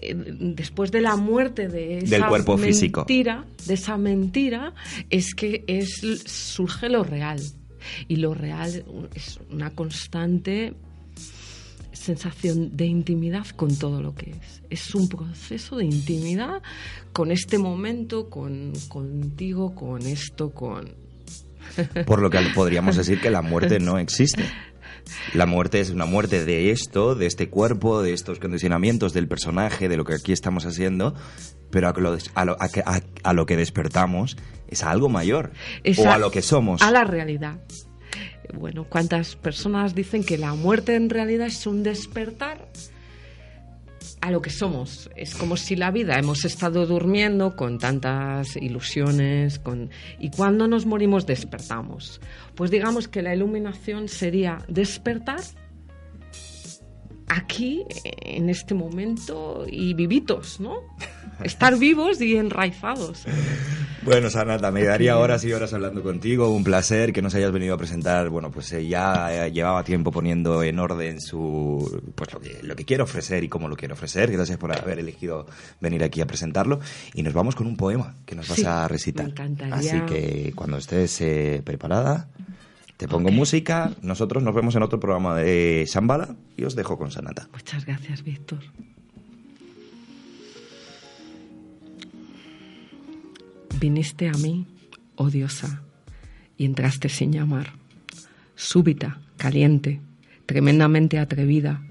Eh, 0.01 0.15
Después 0.15 0.91
de 0.91 1.01
la 1.01 1.17
muerte 1.17 1.69
de 1.69 1.99
esa 1.99 2.17
Del 2.17 2.27
cuerpo 2.27 2.59
físico. 2.59 3.01
mentira, 3.01 3.45
de 3.67 3.75
esa 3.75 3.97
mentira, 3.97 4.75
es 5.11 5.35
que 5.35 5.65
es 5.67 6.01
surge 6.25 6.89
lo 6.89 7.05
real. 7.05 7.41
Y 8.09 8.17
lo 8.17 8.35
real 8.35 8.85
es 9.15 9.39
una 9.51 9.71
constante 9.71 10.75
sensación 11.93 12.77
de 12.77 12.87
intimidad 12.87 13.47
con 13.57 13.77
todo 13.77 14.01
lo 14.01 14.15
que 14.15 14.31
es. 14.31 14.63
Es 14.71 14.95
un 14.95 15.09
proceso 15.09 15.77
de 15.77 15.85
intimidad 15.85 16.63
con 17.13 17.33
este 17.33 17.59
momento, 17.59 18.31
con 18.31 18.73
contigo, 18.89 19.75
con 19.75 20.03
esto, 20.03 20.51
con... 20.51 20.95
Por 22.07 22.23
lo 22.23 22.31
que 22.31 22.39
podríamos 22.55 22.97
decir 22.97 23.21
que 23.21 23.31
la 23.31 23.43
muerte 23.43 23.81
no 23.81 23.99
existe. 23.99 24.45
La 25.35 25.47
muerte 25.47 25.81
es 25.81 25.91
una 25.91 26.05
muerte 26.05 26.45
de 26.45 26.71
esto, 26.71 27.15
de 27.15 27.27
este 27.27 27.49
cuerpo, 27.49 28.03
de 28.03 28.13
estos 28.13 28.39
condicionamientos, 28.39 29.13
del 29.13 29.29
personaje, 29.29 29.89
de 29.89 29.97
lo 29.97 30.05
que 30.05 30.15
aquí 30.15 30.33
estamos 30.33 30.67
haciendo, 30.67 31.15
pero 31.71 31.89
a 31.89 31.93
lo, 32.01 32.17
a 32.35 33.33
lo, 33.33 33.47
que 33.47 33.57
despertamos 33.57 34.37
es 34.69 34.83
a 34.83 34.91
algo 34.91 35.09
mayor 35.09 35.53
o 35.99 36.11
a 36.11 36.19
lo 36.19 36.31
que 36.31 36.43
somos. 36.43 36.83
A 36.83 36.91
la 36.91 37.05
realidad. 37.05 37.61
Bueno, 38.55 38.87
¿cuántas 38.89 39.37
personas 39.37 39.95
dicen 39.95 40.25
que 40.25 40.39
la 40.39 40.55
muerte 40.55 40.95
en 40.95 41.11
realidad 41.11 41.49
es 41.49 41.67
un 41.67 41.83
despertar? 41.83 42.69
A 44.21 44.31
lo 44.31 44.43
que 44.43 44.51
somos. 44.51 45.11
Es 45.17 45.35
como 45.35 45.57
si 45.57 45.77
la 45.77 45.91
vida 45.91 46.19
hemos 46.19 46.45
estado 46.45 46.87
durmiendo 46.87 47.57
con 47.57 47.79
tantas 47.79 48.57
ilusiones, 48.57 49.59
con 49.59 49.91
y 50.19 50.31
cuando 50.31 50.69
nos 50.69 50.87
morimos 50.87 51.27
despertamos. 51.27 52.21
Pues 52.55 52.71
digamos 52.71 53.09
que 53.09 53.23
la 53.23 53.35
iluminación 53.35 54.09
sería 54.09 54.59
despertar 54.69 55.41
aquí, 57.29 57.85
en 58.05 58.49
este 58.49 58.75
momento, 58.75 59.65
y 59.69 59.95
vivitos, 59.95 60.61
¿no? 60.61 60.81
Estar 61.43 61.77
vivos 61.79 62.21
y 62.21 62.37
enraizados. 62.37 63.25
Bueno, 64.07 64.31
Sanata, 64.31 64.71
me 64.71 64.85
daría 64.85 65.19
horas 65.19 65.43
y 65.45 65.53
horas 65.53 65.73
hablando 65.73 66.01
contigo. 66.01 66.51
Un 66.51 66.63
placer 66.63 67.13
que 67.13 67.23
nos 67.23 67.35
hayas 67.35 67.51
venido 67.51 67.75
a 67.75 67.77
presentar. 67.77 68.29
Bueno, 68.29 68.53
pues 68.53 68.73
eh, 68.73 68.87
ya 68.87 69.47
eh, 69.47 69.51
llevaba 69.51 69.83
tiempo 69.83 70.13
poniendo 70.13 70.63
en 70.63 70.79
orden 70.79 71.21
su, 71.21 72.01
pues 72.15 72.33
lo 72.33 72.41
que, 72.41 72.63
lo 72.63 72.77
que 72.77 72.85
quiero 72.85 73.03
ofrecer 73.03 73.43
y 73.43 73.49
cómo 73.49 73.69
lo 73.69 73.77
quiero 73.77 73.95
ofrecer. 73.95 74.31
Gracias 74.31 74.59
por 74.59 74.73
haber 74.73 75.01
elegido 75.01 75.47
venir 75.81 76.05
aquí 76.05 76.21
a 76.21 76.27
presentarlo. 76.27 76.79
Y 77.15 77.25
nos 77.25 77.35
vamos 77.35 77.57
con 77.57 77.67
un 77.67 77.77
poema 77.77 78.15
que 78.25 78.37
nos 78.37 78.49
vas 78.49 78.65
a 78.65 78.87
recitar. 78.87 79.27
Me 79.27 79.33
encantaría. 79.33 79.75
Así 79.75 80.01
que 80.03 80.53
cuando 80.55 80.77
estés 80.77 81.21
eh, 81.21 81.63
preparada, 81.65 82.29
te 82.97 83.09
pongo 83.09 83.31
música. 83.31 83.93
Nosotros 84.03 84.43
nos 84.43 84.55
vemos 84.55 84.75
en 84.75 84.83
otro 84.83 84.99
programa 84.99 85.37
de 85.37 85.87
Shambhala 85.87 86.37
y 86.57 86.65
os 86.65 86.75
dejo 86.75 86.99
con 86.99 87.11
Sanata. 87.11 87.49
Muchas 87.53 87.85
gracias, 87.85 88.23
Víctor. 88.23 88.61
Viniste 93.79 94.29
a 94.29 94.33
mí, 94.33 94.67
oh 95.17 95.29
diosa, 95.29 95.83
y 96.57 96.65
entraste 96.65 97.11
sin 97.11 97.33
llamar. 97.33 97.75
Súbita, 98.55 99.21
caliente, 99.37 100.01
tremendamente 100.47 101.19
atrevida, 101.19 101.83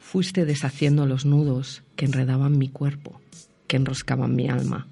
fuiste 0.00 0.44
deshaciendo 0.44 1.06
los 1.06 1.24
nudos 1.24 1.84
que 1.94 2.06
enredaban 2.06 2.58
mi 2.58 2.68
cuerpo, 2.68 3.20
que 3.68 3.76
enroscaban 3.76 4.34
mi 4.34 4.48
alma, 4.48 4.88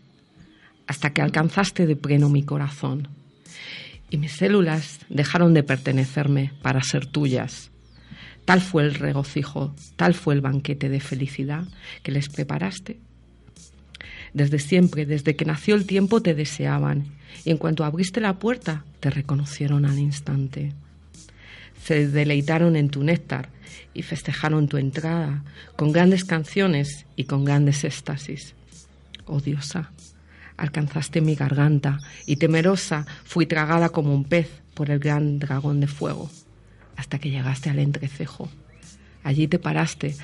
hasta 0.87 1.13
que 1.13 1.21
alcanzaste 1.21 1.87
de 1.87 1.97
pleno 1.97 2.29
mi 2.29 2.45
corazón 2.45 3.09
y 4.11 4.19
mis 4.19 4.33
células 4.33 5.01
dejaron 5.09 5.55
de 5.55 5.63
pertenecerme 5.63 6.53
para 6.63 6.83
ser 6.83 7.07
tuyas. 7.07 7.71
Tal 8.45 8.61
fue 8.61 8.85
el 8.85 8.95
regocijo, 8.95 9.75
tal 9.97 10.15
fue 10.15 10.35
el 10.35 10.41
banquete 10.41 10.89
de 10.89 11.01
felicidad 11.01 11.65
que 12.03 12.13
les 12.13 12.29
preparaste. 12.29 12.99
Desde 14.33 14.59
siempre, 14.59 15.07
desde 15.07 15.35
que 15.35 15.45
nació 15.45 15.75
el 15.75 15.87
tiempo, 15.87 16.23
te 16.23 16.35
deseaban 16.35 17.07
y 17.45 17.51
en 17.51 17.57
cuanto 17.57 17.85
abriste 17.85 18.21
la 18.21 18.39
puerta, 18.39 18.85
te 19.01 19.11
reconocieron 19.11 19.85
al 19.85 19.99
instante. 19.99 20.73
Se 21.83 22.09
deleitaron 22.09 22.77
en 22.77 22.89
tu 22.89 23.03
néctar 23.03 23.49
y 23.95 24.03
festejaron 24.03 24.69
tu 24.69 24.77
entrada 24.77 25.43
con 25.75 25.93
grandes 25.93 26.25
canciones 26.25 27.07
y 27.17 27.25
con 27.25 27.45
grandes 27.45 27.85
éxtasis. 27.85 28.55
Oh 29.27 29.41
diosa, 29.41 29.91
alcanzaste 30.57 31.21
mi 31.21 31.35
garganta 31.35 31.99
y 32.27 32.37
temerosa 32.37 33.07
fui 33.25 33.47
tragada 33.47 33.91
como 33.91 34.15
un 34.15 34.25
pez 34.25 34.63
por 34.75 34.91
el 34.91 34.99
gran 34.99 35.39
dragón 35.39 35.81
de 35.81 35.87
fuego, 35.87 36.31
hasta 36.97 37.19
que 37.19 37.31
llegaste 37.31 37.71
al 37.71 37.79
entrecejo. 37.79 38.49
Allí 39.23 39.49
te 39.49 39.59
paraste 39.59 40.17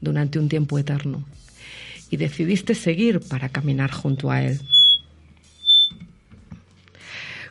durante 0.00 0.38
un 0.38 0.48
tiempo 0.48 0.78
eterno 0.78 1.24
y 2.10 2.16
decidiste 2.16 2.74
seguir 2.74 3.20
para 3.20 3.48
caminar 3.48 3.90
junto 3.90 4.30
a 4.30 4.42
él. 4.42 4.60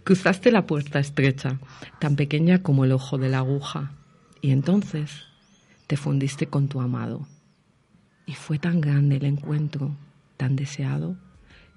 Cruzaste 0.03 0.51
la 0.51 0.65
puerta 0.65 0.99
estrecha, 0.99 1.59
tan 1.99 2.15
pequeña 2.15 2.61
como 2.61 2.83
el 2.83 2.91
ojo 2.91 3.17
de 3.17 3.29
la 3.29 3.39
aguja, 3.39 3.91
y 4.41 4.51
entonces 4.51 5.11
te 5.87 5.97
fundiste 5.97 6.47
con 6.47 6.67
tu 6.67 6.81
amado. 6.81 7.27
Y 8.25 8.33
fue 8.33 8.59
tan 8.59 8.81
grande 8.81 9.17
el 9.17 9.25
encuentro, 9.25 9.95
tan 10.37 10.55
deseado, 10.55 11.17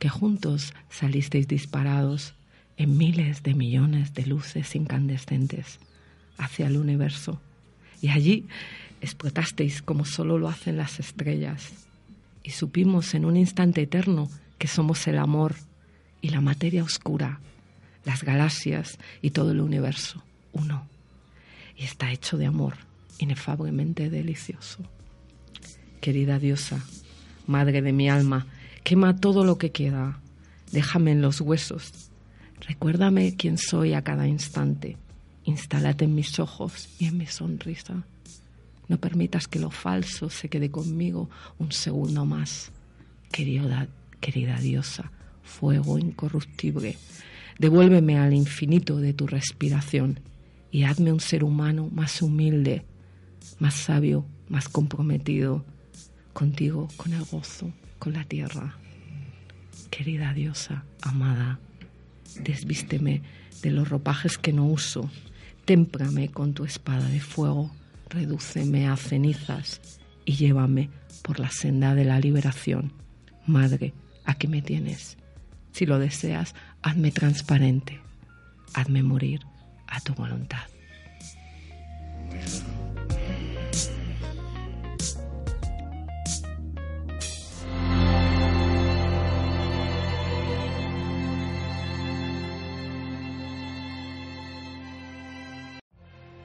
que 0.03 0.09
juntos 0.09 0.75
salisteis 0.91 1.47
disparados 1.47 2.35
en 2.77 2.99
miles 2.99 3.45
de 3.45 3.55
millones 3.55 4.15
de 4.15 4.27
luces 4.27 4.75
incandescentes 4.75 5.79
hacia 6.39 6.67
el 6.67 6.77
universo. 6.77 7.41
Y 8.01 8.09
allí 8.09 8.49
explotasteis 9.01 9.81
como 9.81 10.05
solo 10.05 10.39
lo 10.39 10.49
hacen 10.49 10.77
las 10.77 10.99
estrellas. 10.99 11.71
Y 12.43 12.51
supimos 12.51 13.15
en 13.15 13.25
un 13.25 13.37
instante 13.37 13.83
eterno 13.83 14.29
que 14.59 14.67
somos 14.67 15.07
el 15.07 15.19
amor 15.19 15.55
y 16.21 16.31
la 16.31 16.41
materia 16.41 16.83
oscura, 16.83 17.39
las 18.05 18.25
galaxias 18.25 18.99
y 19.21 19.31
todo 19.31 19.53
el 19.53 19.61
universo, 19.61 20.25
uno. 20.53 20.85
Y 21.77 21.85
está 21.85 22.11
hecho 22.11 22.37
de 22.39 22.47
amor, 22.47 22.75
inefablemente 23.21 24.11
delicioso. 24.11 24.83
Querida 26.01 26.41
diosa, 26.41 26.85
madre 27.47 27.83
de 27.83 27.93
mi 27.93 28.11
alma, 28.11 28.49
Quema 28.85 29.15
todo 29.15 29.45
lo 29.45 29.59
que 29.59 29.71
queda. 29.71 30.19
Déjame 30.73 31.13
en 31.13 31.23
los 31.23 31.41
huesos. 31.41 31.93
Recuérdame 32.67 33.37
quién 33.37 33.57
soy 33.57 33.95
a 33.95 34.03
cada 34.03 34.27
instante. 34.27 34.97
Instálate 35.45 36.05
en 36.05 36.17
mis 36.17 36.41
ojos 36.41 36.89
y 36.99 37.07
en 37.07 37.17
mi 37.17 37.27
sonrisa. 37.27 38.05
No 38.89 38.99
permitas 38.99 39.47
que 39.47 39.61
lo 39.61 39.71
falso 39.71 40.31
se 40.31 40.49
quede 40.49 40.73
conmigo 40.73 41.31
un 41.59 41.71
segundo 41.71 42.25
más. 42.27 42.73
Querida, 43.31 43.87
querida 44.21 44.59
diosa, 44.59 45.13
fuego 45.45 45.99
incorruptible, 45.99 46.99
devuélveme 47.59 48.19
al 48.19 48.35
infinito 48.35 48.99
de 48.99 49.15
tu 49.15 49.27
respiración 49.27 50.21
y 50.71 50.83
hazme 50.83 51.13
un 51.13 51.21
ser 51.21 51.45
humano 51.45 51.89
más 51.93 52.21
humilde, 52.21 52.85
más 53.59 53.75
sabio, 53.75 54.27
más 54.49 54.69
comprometido 54.69 55.65
contigo, 56.33 56.89
con 56.97 57.13
el 57.13 57.25
gozo 57.25 57.73
con 58.03 58.15
la 58.15 58.25
tierra. 58.25 58.75
Querida 59.89 60.35
diosa, 60.35 60.83
amada, 61.03 61.61
desvísteme 62.41 63.23
de 63.63 63.71
los 63.71 63.89
ropajes 63.89 64.39
que 64.39 64.53
no 64.53 64.67
uso, 64.67 65.09
témprame 65.67 66.29
con 66.29 66.53
tu 66.53 66.65
espada 66.65 67.09
de 67.09 67.21
fuego, 67.21 67.71
redúceme 68.11 68.89
a 68.89 68.97
cenizas 68.97 70.01
y 70.25 70.33
llévame 70.33 70.91
por 71.23 71.39
la 71.39 71.51
senda 71.51 71.95
de 71.95 72.05
la 72.05 72.19
liberación. 72.19 72.93
Madre, 73.47 73.95
aquí 74.25 74.49
me 74.49 74.63
tienes. 74.63 75.17
Si 75.71 75.87
lo 75.87 76.01
deseas, 76.01 76.57
hazme 76.83 77.13
transparente, 77.13 78.01
hazme 78.75 79.05
morir 79.05 79.43
a 79.87 80.01
tu 80.01 80.13
voluntad. 80.15 80.67